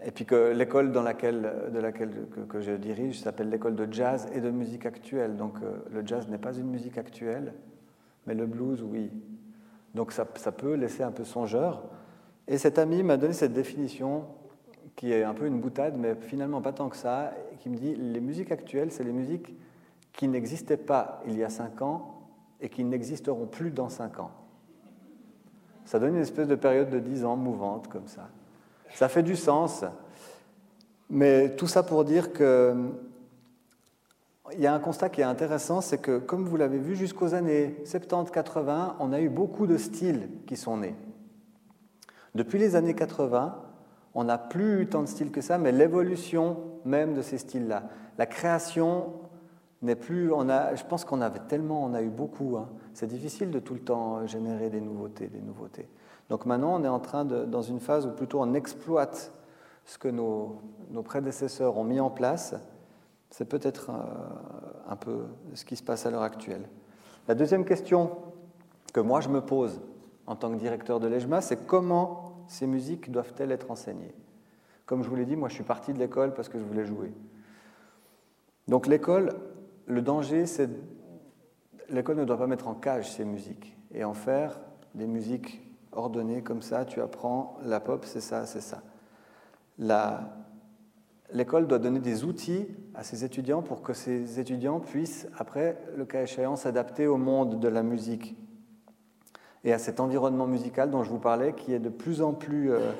[0.03, 4.27] Et puis que l'école dans laquelle, de laquelle que, je dirige s'appelle l'école de jazz
[4.33, 5.35] et de musique actuelle.
[5.35, 7.53] Donc euh, le jazz n'est pas une musique actuelle,
[8.27, 9.11] mais le blues, oui.
[9.95, 11.83] Donc ça, ça peut laisser un peu songeur.
[12.47, 14.25] Et cet ami m'a donné cette définition
[14.95, 17.95] qui est un peu une boutade, mais finalement pas tant que ça, qui me dit
[17.95, 19.55] les musiques actuelles, c'est les musiques
[20.13, 22.27] qui n'existaient pas il y a cinq ans
[22.59, 24.31] et qui n'existeront plus dans cinq ans.
[25.85, 28.29] Ça donne une espèce de période de dix ans mouvante comme ça.
[28.95, 29.83] Ça fait du sens,
[31.09, 32.75] mais tout ça pour dire que
[34.53, 37.33] il y a un constat qui est intéressant, c'est que, comme vous l'avez vu, jusqu'aux
[37.33, 40.95] années 70-80, on a eu beaucoup de styles qui sont nés.
[42.35, 43.55] Depuis les années 80,
[44.13, 47.83] on n'a plus eu tant de styles que ça, mais l'évolution même de ces styles-là,
[48.17, 49.13] la création
[49.81, 50.31] n'est plus.
[50.31, 52.57] On a, je pense qu'on avait tellement, on a eu beaucoup.
[52.57, 52.69] hein.
[52.93, 55.87] C'est difficile de tout le temps générer des nouveautés, des nouveautés.
[56.31, 59.33] Donc maintenant, on est en train de, dans une phase où plutôt on exploite
[59.83, 60.61] ce que nos,
[61.03, 62.55] prédécesseurs ont mis en place.
[63.31, 63.95] C'est peut-être euh,
[64.87, 65.25] un peu
[65.55, 66.69] ce qui se passe à l'heure actuelle.
[67.27, 68.11] La deuxième question
[68.93, 69.81] que moi je me pose
[70.25, 74.15] en tant que directeur de l'EJMA, c'est comment ces musiques doivent-elles être enseignées?
[74.85, 76.85] Comme je vous l'ai dit, moi je suis parti de l'école parce que je voulais
[76.85, 77.11] jouer.
[78.69, 79.33] Donc l'école,
[79.85, 80.69] le danger, c'est
[81.89, 84.61] l'école ne doit pas mettre en cage ces musiques et en faire
[84.95, 85.61] des musiques
[85.91, 86.85] ordonnées comme ça.
[86.85, 88.81] Tu apprends la pop, c'est ça, c'est ça.
[91.33, 96.05] L'école doit donner des outils à ses étudiants pour que ces étudiants puissent, après, le
[96.05, 98.35] cas échéant, s'adapter au monde de la musique
[99.63, 102.71] et à cet environnement musical dont je vous parlais, qui est de plus en plus
[102.71, 102.91] euh,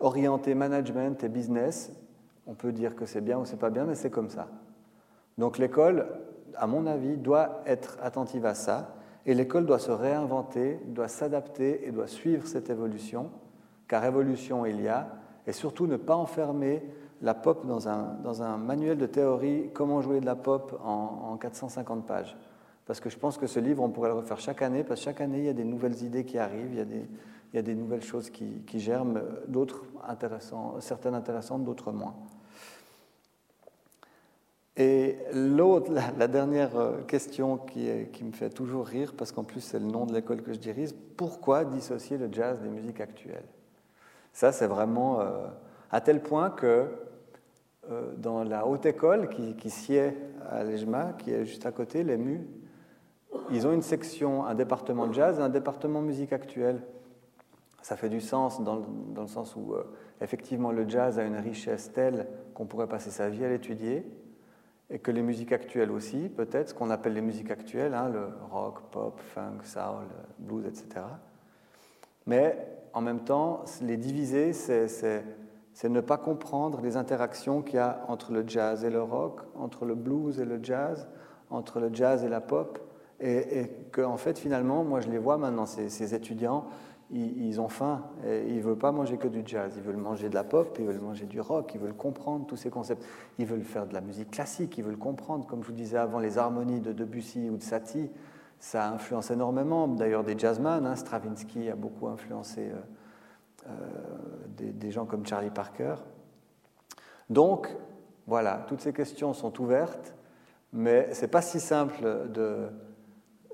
[0.00, 1.92] orienté management et business.
[2.46, 4.48] On peut dire que c'est bien ou c'est pas bien, mais c'est comme ça.
[5.38, 6.06] Donc l'école,
[6.54, 8.95] à mon avis, doit être attentive à ça.
[9.26, 13.30] Et l'école doit se réinventer, doit s'adapter et doit suivre cette évolution,
[13.88, 15.08] car évolution il y a,
[15.46, 16.82] et surtout ne pas enfermer
[17.22, 21.32] la pop dans un, dans un manuel de théorie, comment jouer de la pop en,
[21.32, 22.36] en 450 pages.
[22.86, 25.04] Parce que je pense que ce livre, on pourrait le refaire chaque année, parce que
[25.06, 27.08] chaque année, il y a des nouvelles idées qui arrivent, il y a des,
[27.52, 32.14] il y a des nouvelles choses qui, qui germent, d'autres intéressantes, certaines intéressantes, d'autres moins.
[34.76, 37.88] Et l'autre, la, dernière euh, question qui,
[38.22, 40.90] me fait toujours rire, parce qu'en plus c'est le nom de l'école que je dirige,
[41.16, 43.46] pourquoi dissocier le jazz des musiques actuelles?
[44.34, 45.46] Ça, c'est vraiment euh,
[45.90, 46.88] à tel point que
[47.90, 50.12] euh, dans la haute école qui, sied
[50.50, 52.46] à l'EJMA, qui est juste à côté, les MU,
[53.50, 56.82] ils ont une section, un département de jazz et un département musique actuelle.
[57.80, 58.82] Ça fait du sens dans
[59.14, 59.74] dans le sens où,
[60.20, 64.04] effectivement, le jazz a une richesse telle qu'on pourrait passer sa vie à l'étudier,
[64.90, 68.28] et que les musiques actuelles aussi, peut-être, ce qu'on appelle les musiques actuelles, hein, le
[68.50, 70.06] rock, pop, funk, soul,
[70.38, 71.04] blues, etc.
[72.26, 72.56] Mais
[72.92, 75.24] en même temps, les diviser, c'est-
[75.88, 79.84] ne pas comprendre les interactions qu'il y a entre le jazz et le rock, entre
[79.84, 81.08] le blues et le jazz,
[81.50, 82.78] entre le jazz et la pop,
[83.20, 86.66] et, et que fait finalement, moi je les vois maintenant, ces étudiants,
[87.10, 90.28] ils, ont faim, et ils ne veulent pas manger que du jazz, ils veulent manger
[90.28, 93.04] de la pop, ils veulent manger du rock, ils veulent comprendre tous ces concepts,
[93.38, 96.18] ils veulent faire de la musique classique, ils veulent comprendre, comme je vous disais avant,
[96.18, 98.10] les harmonies de Debussy ou de Satie,
[98.58, 102.70] ça influence énormément, d'ailleurs des jazzmen, hein, Stravinsky a beaucoup influencé.
[102.70, 102.74] euh,
[103.68, 103.70] euh,
[104.56, 105.96] des, des gens comme Charlie Parker.
[107.28, 107.68] Donc,
[108.26, 110.14] voilà, toutes ces questions sont ouvertes,
[110.72, 112.68] mais ce n'est pas si simple de,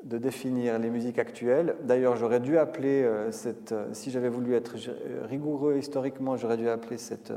[0.04, 1.76] de définir les musiques actuelles.
[1.84, 6.56] D'ailleurs, j'aurais dû appeler euh, cette, euh, si j'avais voulu être euh, rigoureux historiquement, j'aurais
[6.56, 7.32] dû appeler cette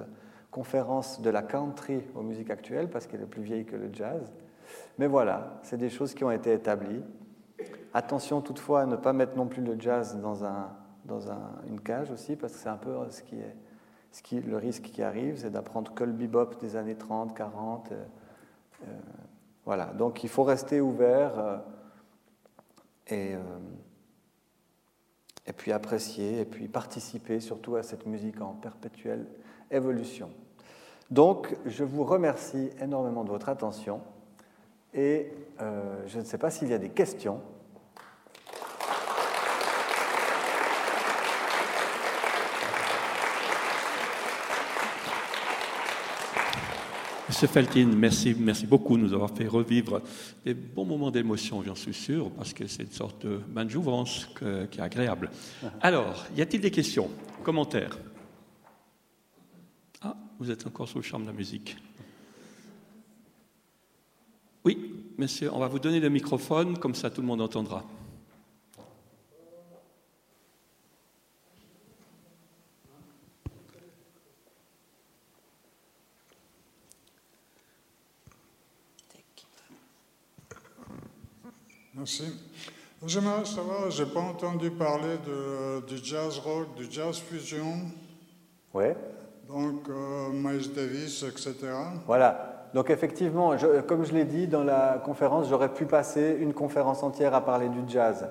[0.52, 4.34] conférence de la country aux musiques actuelles, parce qu'elle est plus vieille que le jazz.
[4.98, 7.04] Mais voilà, c'est des choses qui ont été établies.
[7.94, 10.70] Attention toutefois à ne pas mettre non plus le jazz dans, un,
[11.06, 13.56] dans un- une cage aussi, parce que c'est un peu ce qui est,
[14.12, 17.92] ce qui, le risque qui arrive, c'est d'apprendre que le bebop des années 30, 40.
[17.92, 17.96] euh,
[18.84, 18.86] euh,
[19.66, 21.62] voilà, donc il faut rester ouvert
[23.08, 23.40] et, euh,
[25.46, 29.28] et puis apprécier, et puis participer surtout à cette musique en perpétuelle
[29.72, 30.30] évolution.
[31.12, 34.02] Donc, je vous remercie énormément de votre attention
[34.94, 35.32] et
[35.62, 37.42] euh, je ne sais pas s'il y a des questions.
[47.36, 50.02] Monsieur Feltin, merci, merci beaucoup de nous avoir fait revivre
[50.46, 53.70] des bons moments d'émotion, j'en suis sûr, parce que c'est une sorte de bain de
[53.70, 55.30] jouvence que- qui est agréable.
[55.82, 57.10] Alors, y a-t-il des questions,
[57.44, 57.98] commentaires?
[60.02, 61.76] Ah, vous êtes encore sous le charme de la musique.
[64.64, 67.84] Oui, monsieur, on va vous donner le microphone, comme ça tout le monde entendra.
[81.98, 82.24] Merci.
[83.06, 87.74] J'aimerais savoir, j'ai pas entendu parler de, du jazz rock, du jazz fusion,
[88.74, 88.96] Ouais.
[89.48, 91.56] donc euh, Miles Davis, etc.
[92.08, 92.68] Voilà.
[92.74, 97.04] Donc effectivement, je- comme je l'ai dit dans la conférence, j'aurais pu passer une conférence
[97.04, 98.28] entière à parler du jazz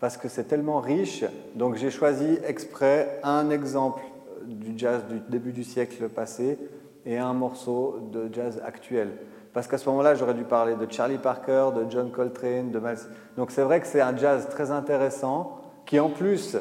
[0.00, 1.24] parce que c'est tellement riche.
[1.54, 4.02] Donc j'ai choisi exprès un exemple
[4.46, 6.58] du jazz du début du siècle passé
[7.06, 9.12] et un morceau de jazz actuel.
[9.52, 12.98] Parce qu'à ce moment-là, j'aurais dû parler de Charlie Parker, de John Coltrane, de Miles.
[13.36, 16.56] Donc c'est vrai que c'est un jazz très intéressant qui en plus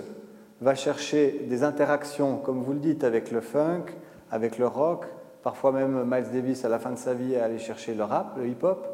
[0.62, 3.86] va chercher des interactions, comme vous le dites, avec le funk,
[4.32, 5.06] avec le rock.
[5.44, 8.38] Parfois même Miles Davis, à la fin de sa vie, est allé chercher le rap,
[8.38, 8.88] le hip-hop.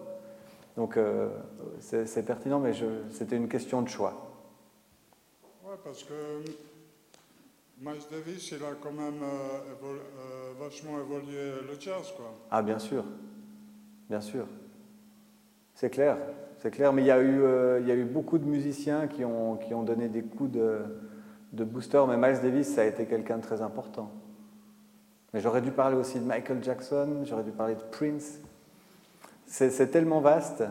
[0.76, 1.30] Donc euh,
[1.80, 2.74] c'est pertinent, mais
[3.12, 4.14] c'était une question de choix.
[5.64, 6.14] Ouais, parce que
[7.82, 12.34] Miles Davis, il a quand même euh, euh, vachement évolué le jazz, quoi.
[12.52, 13.04] Ah, bien sûr.
[14.10, 14.48] Bien sûr.
[15.74, 16.18] C'est clair.
[16.60, 19.24] C'est clair, mais il y, a eu, euh, y a eu beaucoup de musiciens qui
[19.26, 20.80] ont, qui ont donné des coups de,
[21.54, 24.10] de booster, mais Miles Davis, ça a été quelqu'un de très important.
[25.34, 28.40] Mais j'aurais dû parler aussi de Michael Jackson, j'aurais dû parler de Prince.
[29.46, 30.64] C'est tellement vaste.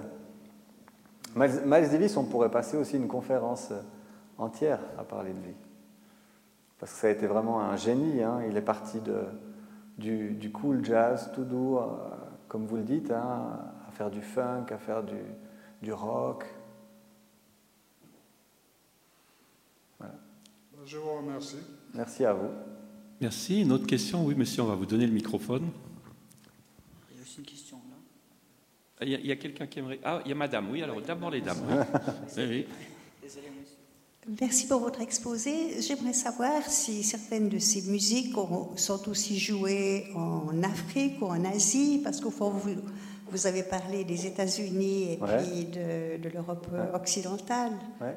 [1.37, 3.81] Miles, Miles Davis, on pourrait passer aussi une conférence euh,
[4.39, 5.55] entière à parler de lui.
[6.79, 8.23] Parce que ça a été vraiment un génie.
[8.23, 8.41] hein.
[8.49, 9.23] Il est parti de,
[9.99, 11.83] du, du cool jazz tout doux, euh,
[12.55, 15.19] comme vous le dites, hein, à faire du funk, à faire du,
[15.83, 16.45] du rock.
[20.87, 21.57] Je vous remercie.
[21.95, 22.51] Merci à vous.
[23.21, 23.63] Merci.
[23.63, 25.69] Une autre question Oui, monsieur, on va vous donner le microphone.
[27.11, 27.97] Il y a aussi une question là.
[29.05, 29.99] Il y a, il y a quelqu'un qui aimerait.
[30.05, 31.59] Ah, il y a madame, oui, alors d'abord les dames.
[31.69, 31.75] Oui,
[32.37, 32.45] oui.
[32.49, 32.67] oui.
[33.21, 33.64] Désolé, monsieur.
[34.41, 35.81] Merci pour votre exposé.
[35.81, 38.35] J'aimerais savoir si certaines de ces musiques
[38.77, 42.71] sont aussi jouées en Afrique ou en Asie, parce qu'au fond, vous,
[43.31, 45.37] vous avez parlé des États-Unis et Ouais.
[45.43, 47.73] puis de, de l'Europe occidentale.
[48.01, 48.17] Ouais.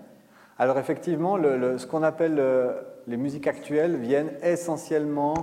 [0.57, 5.33] Alors effectivement, le- le- ce qu'on appelle euh, les musiques actuelles viennent essentiellement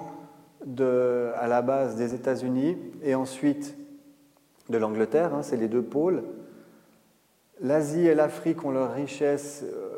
[0.64, 3.76] de, à la base des États-Unis et ensuite
[4.70, 6.24] de l'Angleterre, hein, c'est les deux pôles.
[7.60, 9.93] L'Asie et l'Afrique ont leur richesse, euh,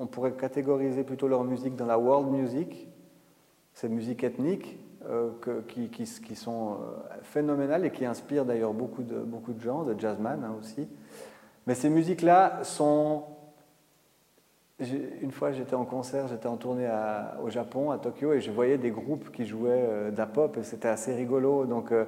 [0.00, 2.88] on pourrait catégoriser plutôt leur musique dans la world music,
[3.74, 4.78] ces musiques ethniques
[5.08, 5.30] euh,
[5.68, 6.76] qui, sont euh,
[7.22, 10.88] phénoménales et qui inspirent d'ailleurs beaucoup de, beaucoup de gens, de jazzman hein, aussi.
[11.66, 13.24] Mais ces musiques-là sont
[14.80, 16.88] Une fois, j'étais en concert, j'étais en tournée
[17.42, 20.56] au Japon, à Tokyo, et je voyais des groupes qui jouaient euh, de la pop,
[20.56, 21.66] et c'était assez rigolo.
[21.66, 22.06] Donc, euh,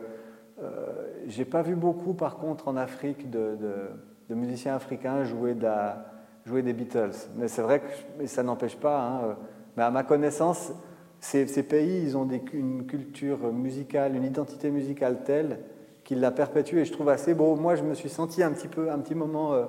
[0.62, 0.86] euh,
[1.26, 3.90] j'ai pas vu beaucoup, par contre, en Afrique, de, de-
[4.30, 6.11] de musiciens africains jouer, de la-
[6.44, 7.12] jouer des Beatles.
[7.36, 7.86] Mais c'est vrai que
[8.18, 9.00] mais ça n'empêche pas.
[9.00, 9.34] hein, euh,
[9.76, 10.72] mais à ma connaissance,
[11.20, 15.60] ces, pays, ils ont une culture musicale, une identité musicale telle
[16.04, 17.54] qu'ils la perpétuent, et je trouve assez beau.
[17.54, 19.54] Moi, je me suis senti un petit peu, un petit moment.
[19.54, 19.64] euh,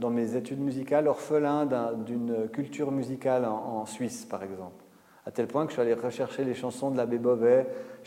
[0.00, 4.82] dans mes études musicales, orphelin d'un- d'une culture musicale en, Suisse, par exemple.
[5.26, 7.18] À tel point que je suis allé rechercher les chansons de l'abbé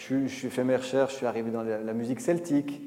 [0.03, 2.81] suis- je suis fait mes recherches, je suis arrivé dans la, la musique celtique.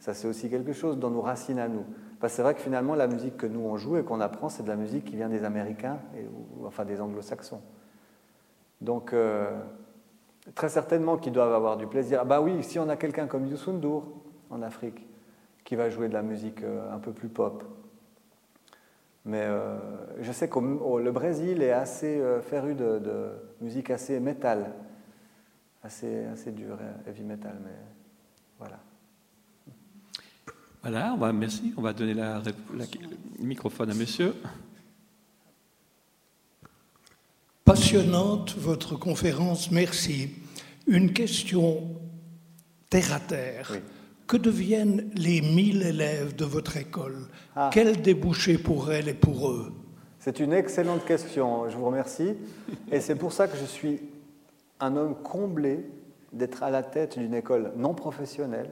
[0.00, 1.84] Ça, c'est aussi quelque chose dans nos racines à nous.
[2.20, 4.50] Parce que c'est vrai que finalement, la musique que nous on joue et qu'on apprend,
[4.50, 5.98] c'est de la musique qui vient des Américains,
[6.66, 7.62] enfin des Anglo-Saxons.
[8.82, 9.58] Donc, euh,
[10.54, 12.20] très certainement qu'ils doivent avoir du plaisir.
[12.22, 14.04] Ah bah oui, si on a quelqu'un comme Youssou N'Dour
[14.50, 15.06] en Afrique,
[15.64, 17.64] qui va jouer de la musique euh, un peu plus pop,
[19.24, 19.78] mais euh,
[20.20, 24.72] je sais que le Brésil est assez féru de, de musique assez métal,
[25.82, 27.76] assez, assez dure, heavy metal, mais
[28.58, 28.78] voilà.
[30.82, 31.74] Voilà, on va, merci.
[31.76, 32.84] On va donner la, le
[33.38, 34.34] microphone à monsieur.
[37.64, 40.30] Passionnante votre conférence, merci.
[40.86, 41.82] Une question
[42.88, 43.68] terre à terre.
[43.72, 43.78] Oui.
[44.26, 47.28] Que deviennent les 1000 élèves de votre école?
[47.54, 47.70] Ah.
[47.72, 49.72] Quel débouché pour elles et pour eux?
[50.18, 52.34] C'est une excellente question, je vous remercie.
[52.90, 54.00] Et c'est pour ça que je suis
[54.78, 55.80] un homme comblé
[56.32, 58.70] d'être à la tête d'une école non professionnelle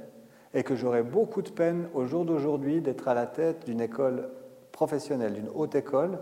[0.54, 4.28] et que j'aurais beaucoup de peine au jour d'aujourd'hui d'être à la tête d'une école
[4.72, 6.18] professionnelle, d'une haute école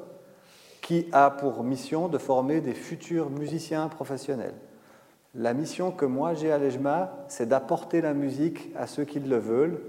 [0.83, 4.55] qui a pour mission de former des futurs musiciens professionnels.
[5.35, 9.37] La mission que moi j'ai à l'EJMA, c'est d'apporter la musique à ceux qui le
[9.37, 9.81] veulent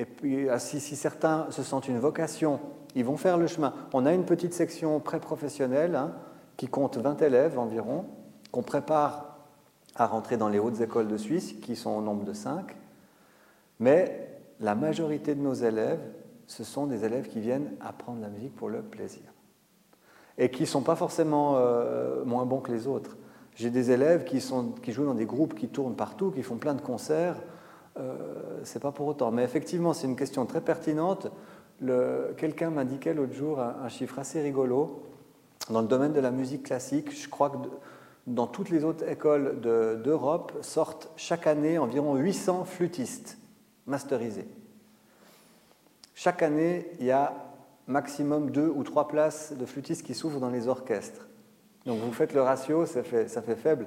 [0.00, 2.60] et puis, ah, si, si certains se sentent une vocation,
[2.94, 3.74] ils vont faire le chemin.
[3.92, 6.14] On a une petite section pré-professionnelle hein,
[6.56, 8.06] qui compte 20 élèves environ,
[8.50, 9.29] qu'on prépare
[10.00, 12.74] à rentrer dans les hautes écoles de Suisse, qui sont au nombre de 5.
[13.80, 16.00] Mais la majorité de nos élèves,
[16.46, 19.22] ce sont des élèves qui viennent apprendre la musique pour le plaisir.
[20.38, 23.18] Et qui ne sont pas forcément euh, moins bons que les autres.
[23.56, 26.56] J'ai des élèves qui, sont, qui jouent dans des groupes qui tournent partout, qui font
[26.56, 27.36] plein de concerts.
[27.98, 28.14] Euh,
[28.64, 29.30] c'est pas pour autant.
[29.30, 31.28] Mais effectivement, c'est une question très pertinente.
[32.38, 35.02] Quelqu'un m'indiquait l'autre jour un, un chiffre assez rigolo.
[35.68, 37.56] Dans le domaine de la musique classique, je crois que
[38.26, 43.38] dans toutes les autres écoles de- d'Europe sortent chaque année environ 800 flûtistes
[43.86, 44.46] masterisés.
[46.14, 47.32] Chaque année, il y a
[47.86, 51.26] maximum deux ou trois places de flûtistes qui s'ouvrent dans les orchestres.
[51.86, 53.86] Donc vous faites le ratio, ça fait, ça fait faible.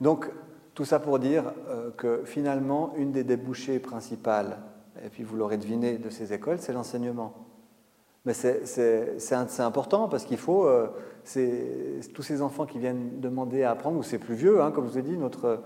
[0.00, 0.30] Donc
[0.74, 4.58] tout ça pour dire euh, que finalement, une des débouchés principales,
[5.04, 7.34] et puis vous l'aurez deviné de ces écoles, c'est l'enseignement.
[8.24, 10.88] Mais c'est- important parce qu'il faut, euh,
[12.14, 14.92] tous ces enfants qui viennent demander à apprendre, ou c'est plus vieux, hein, comme je
[14.92, 15.60] vous ai dit, notre,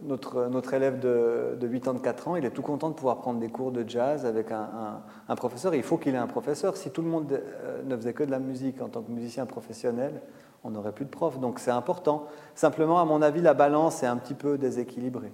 [0.00, 2.94] notre, notre élève de, de 8 ans, de 4 ans, il est tout content de
[2.94, 5.74] pouvoir prendre des cours de jazz avec un, un- un professeur.
[5.74, 6.76] Et il faut qu'il ait un professeur.
[6.76, 9.44] Si tout le monde euh, ne faisait que de la musique en tant que musicien
[9.46, 10.22] professionnel,
[10.64, 11.38] on n'aurait plus de profs.
[11.38, 12.26] Donc c'est important.
[12.54, 15.32] Simplement, à mon avis, la balance est un petit peu déséquilibrée.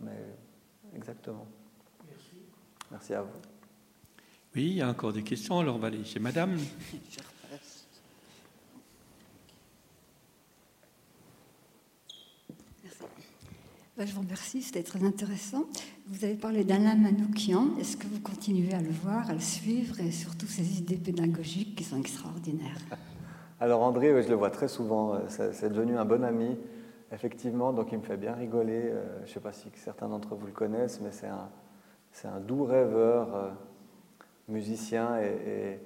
[0.00, 0.24] Mais
[0.96, 1.46] exactement.
[2.92, 3.49] Merci à vous.
[4.56, 6.56] Oui, il y a encore des questions, alors on va aller chez madame.
[13.96, 15.64] Ben, Je vous remercie, c'était très intéressant.
[16.06, 17.76] Vous avez parlé d'Alain Manoukian.
[17.78, 21.76] Est-ce que vous continuez à le voir, à le suivre et surtout ses idées pédagogiques
[21.76, 22.78] qui sont extraordinaires?
[23.60, 26.56] Alors André, je le vois très souvent, euh, c'est devenu un bon ami,
[27.12, 28.84] effectivement, donc il me fait bien rigoler.
[28.86, 31.50] Euh, Je ne sais pas si certains d'entre vous le connaissent, mais c'est un,
[32.10, 33.50] c'est un doux rêveur, euh,
[34.50, 35.78] musicien, et,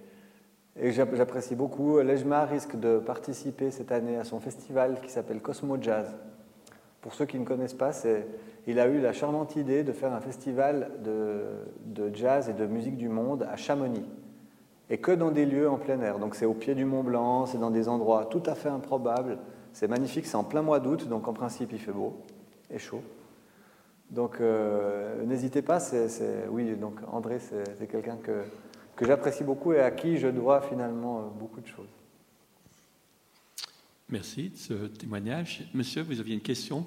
[0.81, 1.99] et- et j'app- j'apprécie beaucoup.
[2.01, 6.15] Lejma risque de participer cette année à son festival qui s'appelle Cosmo Jazz.
[7.01, 7.91] Pour ceux qui ne connaissent pas,
[8.67, 11.43] il a eu la charmante idée de faire un festival de,
[11.85, 14.05] de jazz et de musique du monde à Chamonix.
[14.91, 16.19] et que dans des lieux en plein air.
[16.19, 19.39] Donc c'est au pied du Mont Blanc, c'est dans des endroits tout à fait improbables.
[19.73, 22.15] C'est magnifique, c'est en plein mois d'août, donc en principe il fait beau
[22.71, 23.01] et chaud.
[24.11, 28.43] Donc euh, n'hésitez pas, c'est, c'est- oui, donc André c'est, c'est quelqu'un que,
[28.97, 31.89] que j'apprécie beaucoup et à qui je dois finalement euh, beaucoup de choses.
[34.11, 35.69] Merci de ce témoignage.
[35.75, 36.87] Monsieur, vous aviez une question?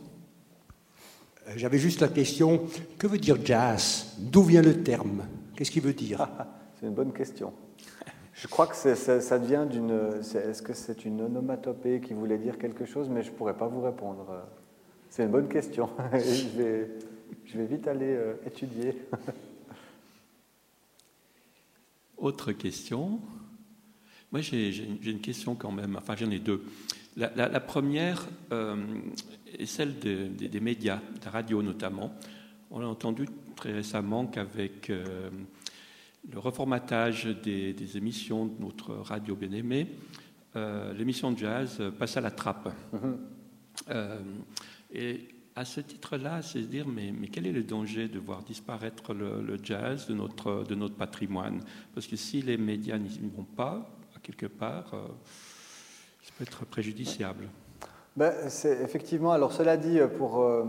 [1.47, 2.61] Euh, J'avais juste la question,
[2.99, 4.13] que veut dire jazz?
[4.19, 5.23] D'où vient le terme?
[5.55, 6.27] Qu'est-ce qu'il veut dire?
[6.79, 7.51] C'est une bonne question.
[8.33, 10.21] Je crois que c'est- c'est- ça vient d'une.
[10.21, 13.09] c'est- Est-ce que c'est une onomatopée qui voulait dire quelque chose?
[13.09, 14.45] Mais je ne pourrais pas vous répondre.
[15.09, 15.89] C'est une bonne question.
[16.13, 16.89] Je, vais,
[17.45, 18.93] je vais vite aller euh, étudier.
[22.17, 23.19] Autre question
[24.31, 25.95] Moi, j'ai une question quand même.
[25.95, 26.63] Enfin, j'en ai deux.
[27.15, 28.75] La, la- la première euh,
[29.57, 32.13] est celle de- des- des médias, de la radio notamment.
[32.69, 35.29] On a entendu très récemment qu'avec euh,
[36.29, 39.87] le reformatage des, des émissions de notre radio bien-aimée,
[40.97, 42.73] l'émission de jazz passe à la trappe.
[43.91, 44.19] Euh,
[44.91, 49.13] et à ce titre-là, c'est se dire, mais, quel est le danger de voir disparaître
[49.13, 51.61] le, jazz de notre, de notre patrimoine?
[51.95, 53.89] Parce que si les médias n'y vont pas,
[54.21, 55.07] quelque part, euh,
[56.21, 57.47] ça peut être préjudiciable.
[58.15, 60.65] Ben, c'est effectivement, alors cela dit, pour euh,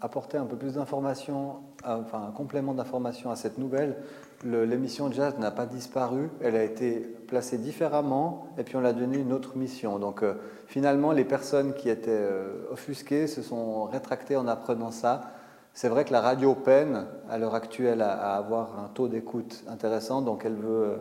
[0.00, 3.96] apporter un peu plus d'informations, euh, enfin un complément d'information à cette nouvelle, le-
[4.44, 9.18] l'émission Jazz n'a pas disparu, elle a été placée différemment et puis on l'a donné
[9.18, 9.98] une autre mission.
[9.98, 10.34] Donc euh,
[10.66, 15.32] finalement, les personnes qui étaient euh, offusquées se sont rétractées en apprenant ça.
[15.72, 20.22] C'est vrai que la radio peine à l'heure actuelle à, avoir un taux d'écoute intéressant,
[20.22, 20.96] donc elle veut, euh,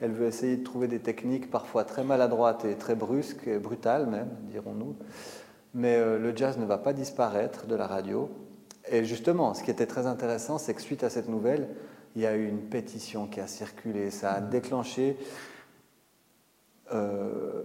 [0.00, 4.06] elle veut essayer de trouver des techniques parfois très maladroites et très brusques, et brutales
[4.06, 4.94] même, dirons-nous.
[5.74, 8.30] Mais le jazz ne va pas disparaître de la radio.
[8.90, 11.68] Et justement, ce qui était très intéressant, c'est que suite à cette nouvelle,
[12.16, 14.10] il y a eu une pétition qui a circulé.
[14.10, 15.16] Ça a déclenché,
[16.92, 17.62] euh,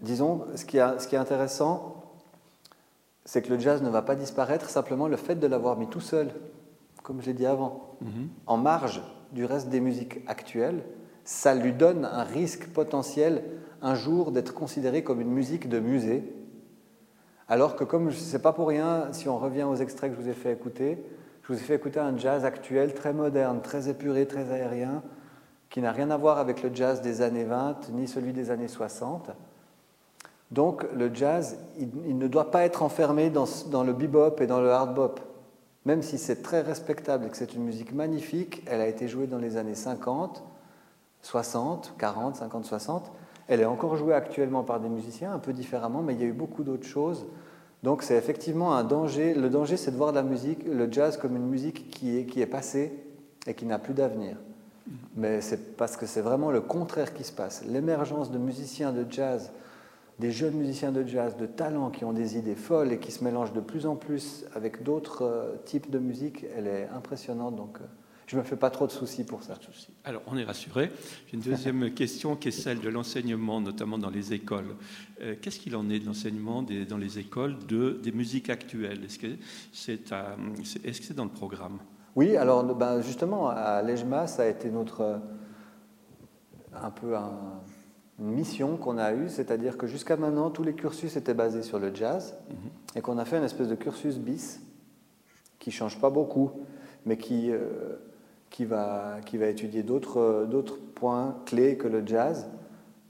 [0.00, 2.02] disons, ce qui, a- ce qui est intéressant,
[3.24, 6.00] c'est que le jazz ne va pas disparaître, simplement le fait de l'avoir mis tout
[6.00, 6.30] seul,
[7.02, 7.96] comme je l'ai dit avant,
[8.46, 9.02] en marge
[9.32, 10.82] du reste des musiques actuelles,
[11.24, 13.44] ça lui donne un risque potentiel
[13.82, 16.24] un jour d'être considéré comme une musique de musée.
[17.48, 20.22] Alors que comme ce n'est pas pour rien, si on revient aux extraits que je
[20.22, 21.04] vous ai fait écouter,
[21.50, 25.02] je vous ai fait écouter un jazz actuel très moderne, très épuré, très aérien,
[25.68, 28.68] qui n'a rien à voir avec le jazz des années 20 ni celui des années
[28.68, 29.32] 60.
[30.52, 34.60] Donc le jazz, il, ne doit pas être enfermé dans, dans le bebop et dans
[34.60, 35.18] le hard bop.
[35.86, 39.26] Même si c'est très respectable et que c'est une musique magnifique, elle a été jouée
[39.26, 40.44] dans les années 50,
[41.22, 43.10] 60, 40, 50, 60.
[43.48, 46.28] Elle est encore jouée actuellement par des musiciens, un peu différemment, mais il y a
[46.28, 47.26] eu beaucoup d'autres choses.
[47.82, 49.34] Donc c'est effectivement un danger.
[49.34, 52.40] Le danger, c'est de voir la musique, le jazz comme une musique qui est, qui
[52.40, 52.92] est passée
[53.46, 54.36] et qui n'a plus d'avenir.
[55.16, 57.64] Mais c'est parce que c'est vraiment le contraire qui se passe.
[57.64, 59.50] L'émergence de musiciens de jazz,
[60.18, 63.24] des jeunes musiciens de jazz, de talents qui ont des idées folles et qui se
[63.24, 67.56] mélangent de plus en plus avec d'autres euh, types de musique, elle est impressionnante.
[67.56, 67.84] Donc euh,
[68.30, 69.54] je ne me fais pas trop de soucis pour ça.
[70.04, 70.92] Alors, on est rassuré.
[71.26, 74.76] J'ai une deuxième question qui est celle de l'enseignement, notamment dans les écoles.
[75.20, 79.04] Euh, Qu'est-ce qu'il en est de l'enseignement dans les écoles de, des musiques actuelles?
[79.04, 79.26] Est-ce que
[79.72, 79.98] c'est
[80.62, 81.78] c'est dans le programme?
[82.14, 85.16] Oui, alors ben, justement, à l'EJMA, ça a été notre euh,
[86.80, 87.60] un peu un-
[88.20, 91.80] une mission qu'on a eue, c'est-à-dire que jusqu'à maintenant, tous les cursus étaient basés sur
[91.80, 92.36] le jazz
[92.94, 94.60] et qu'on a fait une espèce de cursus bis
[95.58, 96.50] qui change pas beaucoup,
[97.06, 97.96] mais qui, euh,
[98.50, 102.48] qui, va, qui va étudier d'autres euh, d'autres points clés que le jazz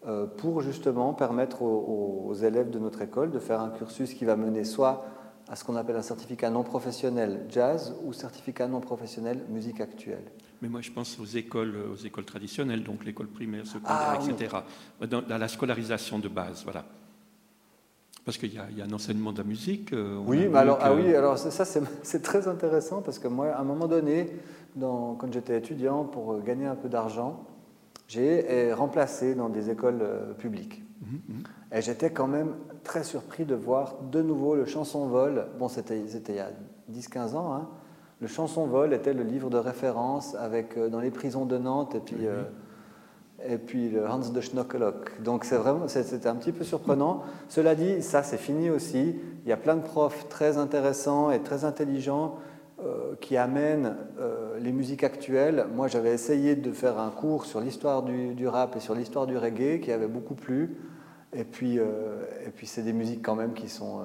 [0.07, 4.24] euh, pour justement permettre aux, aux élèves de notre école de faire un cursus qui
[4.24, 5.05] va mener soit
[5.49, 10.22] à ce qu'on appelle un certificat non professionnel jazz ou certificat non professionnel musique actuelle.
[10.62, 14.30] Mais moi, je pense aux écoles, aux écoles traditionnelles, donc l'école primaire, secondaire, Ah, oui.
[14.30, 14.57] etc.
[15.09, 16.84] Dans, dans la scolarisation de base, voilà.
[18.24, 19.93] Parce qu'il y, y a un enseignement de la musique.
[19.95, 23.18] euh, Oui, mais alors, que- ah oui, alors ça, ça, c'est c'est très intéressant parce
[23.18, 24.30] que moi, à un moment donné,
[24.77, 27.45] dans- quand j'étais étudiant, pour euh, gagner un peu d'argent,
[28.09, 30.83] j'ai euh, remplacé dans des écoles euh, publiques.
[31.03, 31.43] Mhm,
[31.73, 32.55] Et j'étais quand même
[32.85, 35.47] très surpris de voir de nouveau le chanson vol.
[35.59, 36.51] Bon, c'était il y a
[36.93, 37.55] 10-15 ans.
[37.55, 37.68] hein.
[38.21, 42.01] Le chanson vol était le livre de référence avec, dans les prisons de Nantes et
[42.01, 42.43] puis, euh,
[43.49, 45.23] et puis le Hans de Schnockelock.
[45.23, 47.23] Donc c'est vraiment, c'est- c'était un petit peu surprenant.
[47.49, 49.14] Cela dit, ça c'est fini aussi.
[49.45, 52.35] Il y a plein de profs très intéressants et très intelligents
[53.20, 55.66] qui amènent euh, les musiques actuelles.
[55.74, 59.26] Moi, j'avais essayé de faire un cours sur l'histoire du, du rap et sur l'histoire
[59.26, 60.76] du reggae qui avait beaucoup plu.
[61.33, 61.85] Et puis, euh,
[62.47, 64.01] et puis c'est des musiques quand même qui sont.
[64.01, 64.05] euh,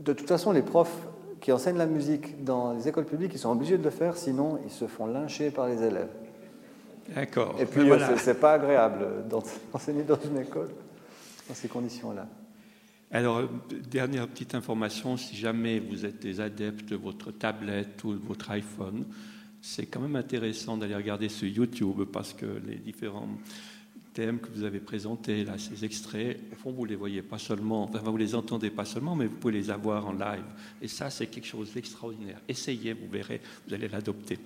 [0.00, 1.06] De toute façon, les profs
[1.40, 4.58] qui enseignent la musique dans les écoles publiques, ils sont obligés de le faire, sinon
[4.64, 6.08] ils se font lyncher par les élèves.
[7.14, 7.54] D'accord.
[7.60, 8.16] Et puis, euh, voilà.
[8.18, 9.42] c'est- pas agréable d'en-
[9.72, 10.68] d'enseigner dans une école
[11.48, 12.26] dans ces conditions-là.
[13.10, 13.42] Alors,
[13.90, 18.50] dernière petite information, si jamais vous êtes des adeptes de votre tablette ou de votre
[18.50, 19.06] iPhone,
[19.62, 23.28] c'est quand même intéressant d'aller regarder sur YouTube parce que les différents
[24.12, 27.84] thèmes que vous avez présentés, là, ces extraits, au fond, vous les voyez pas seulement,
[27.84, 30.44] enfin, vous les entendez pas seulement, mais vous pouvez les avoir en live.
[30.82, 32.40] Et ça, c'est quelque chose d'extraordinaire.
[32.46, 34.38] Essayez, vous verrez, vous allez l'adopter.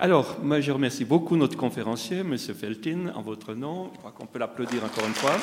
[0.00, 2.38] Alors, moi, je remercie beaucoup notre conférencier, M.
[2.38, 3.90] Feltin, en votre nom.
[3.92, 5.36] Je crois qu'on peut l'applaudir encore une fois.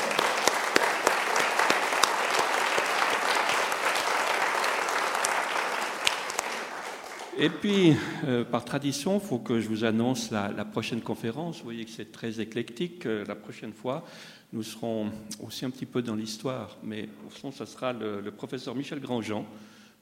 [7.43, 11.57] Et puis, euh, par tradition, il faut que je vous annonce la, prochaine conférence.
[11.57, 13.05] Vous voyez que c'est très éclectique.
[13.05, 14.05] Euh, la prochaine fois,
[14.53, 15.11] nous serons
[15.45, 19.45] aussi un petit peu dans l'histoire, mais au fond, ce sera le, professeur Michel Grandjean.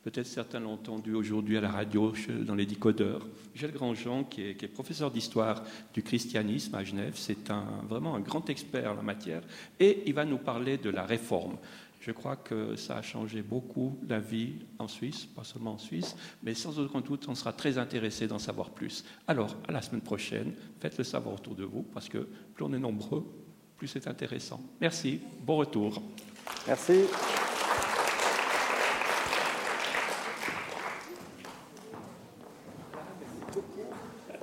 [0.03, 2.13] Peut-être certains l'ont entendu aujourd'hui à la radio
[2.45, 3.25] dans les décodeurs.
[3.55, 5.63] Michel Grandjean, qui est, professeur d'histoire
[5.95, 7.51] du christianisme à Genève, c'est
[7.89, 9.41] vraiment un grand expert en la matière,
[9.79, 11.57] et il va nous parler de la réforme.
[12.01, 16.15] Je crois que ça a changé beaucoup la vie en Suisse, pas seulement en Suisse,
[16.41, 19.05] mais sans aucun doute, on sera très intéressé d'en savoir plus.
[19.27, 22.73] Alors, à la semaine prochaine, faites le savoir autour de vous, parce que plus on
[22.73, 23.23] est nombreux,
[23.77, 24.59] plus c'est intéressant.
[24.81, 26.01] Merci, bon retour.
[26.65, 27.03] Merci.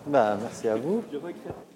[0.06, 1.02] Ben, merci à vous.
[1.12, 1.68] Je regrette.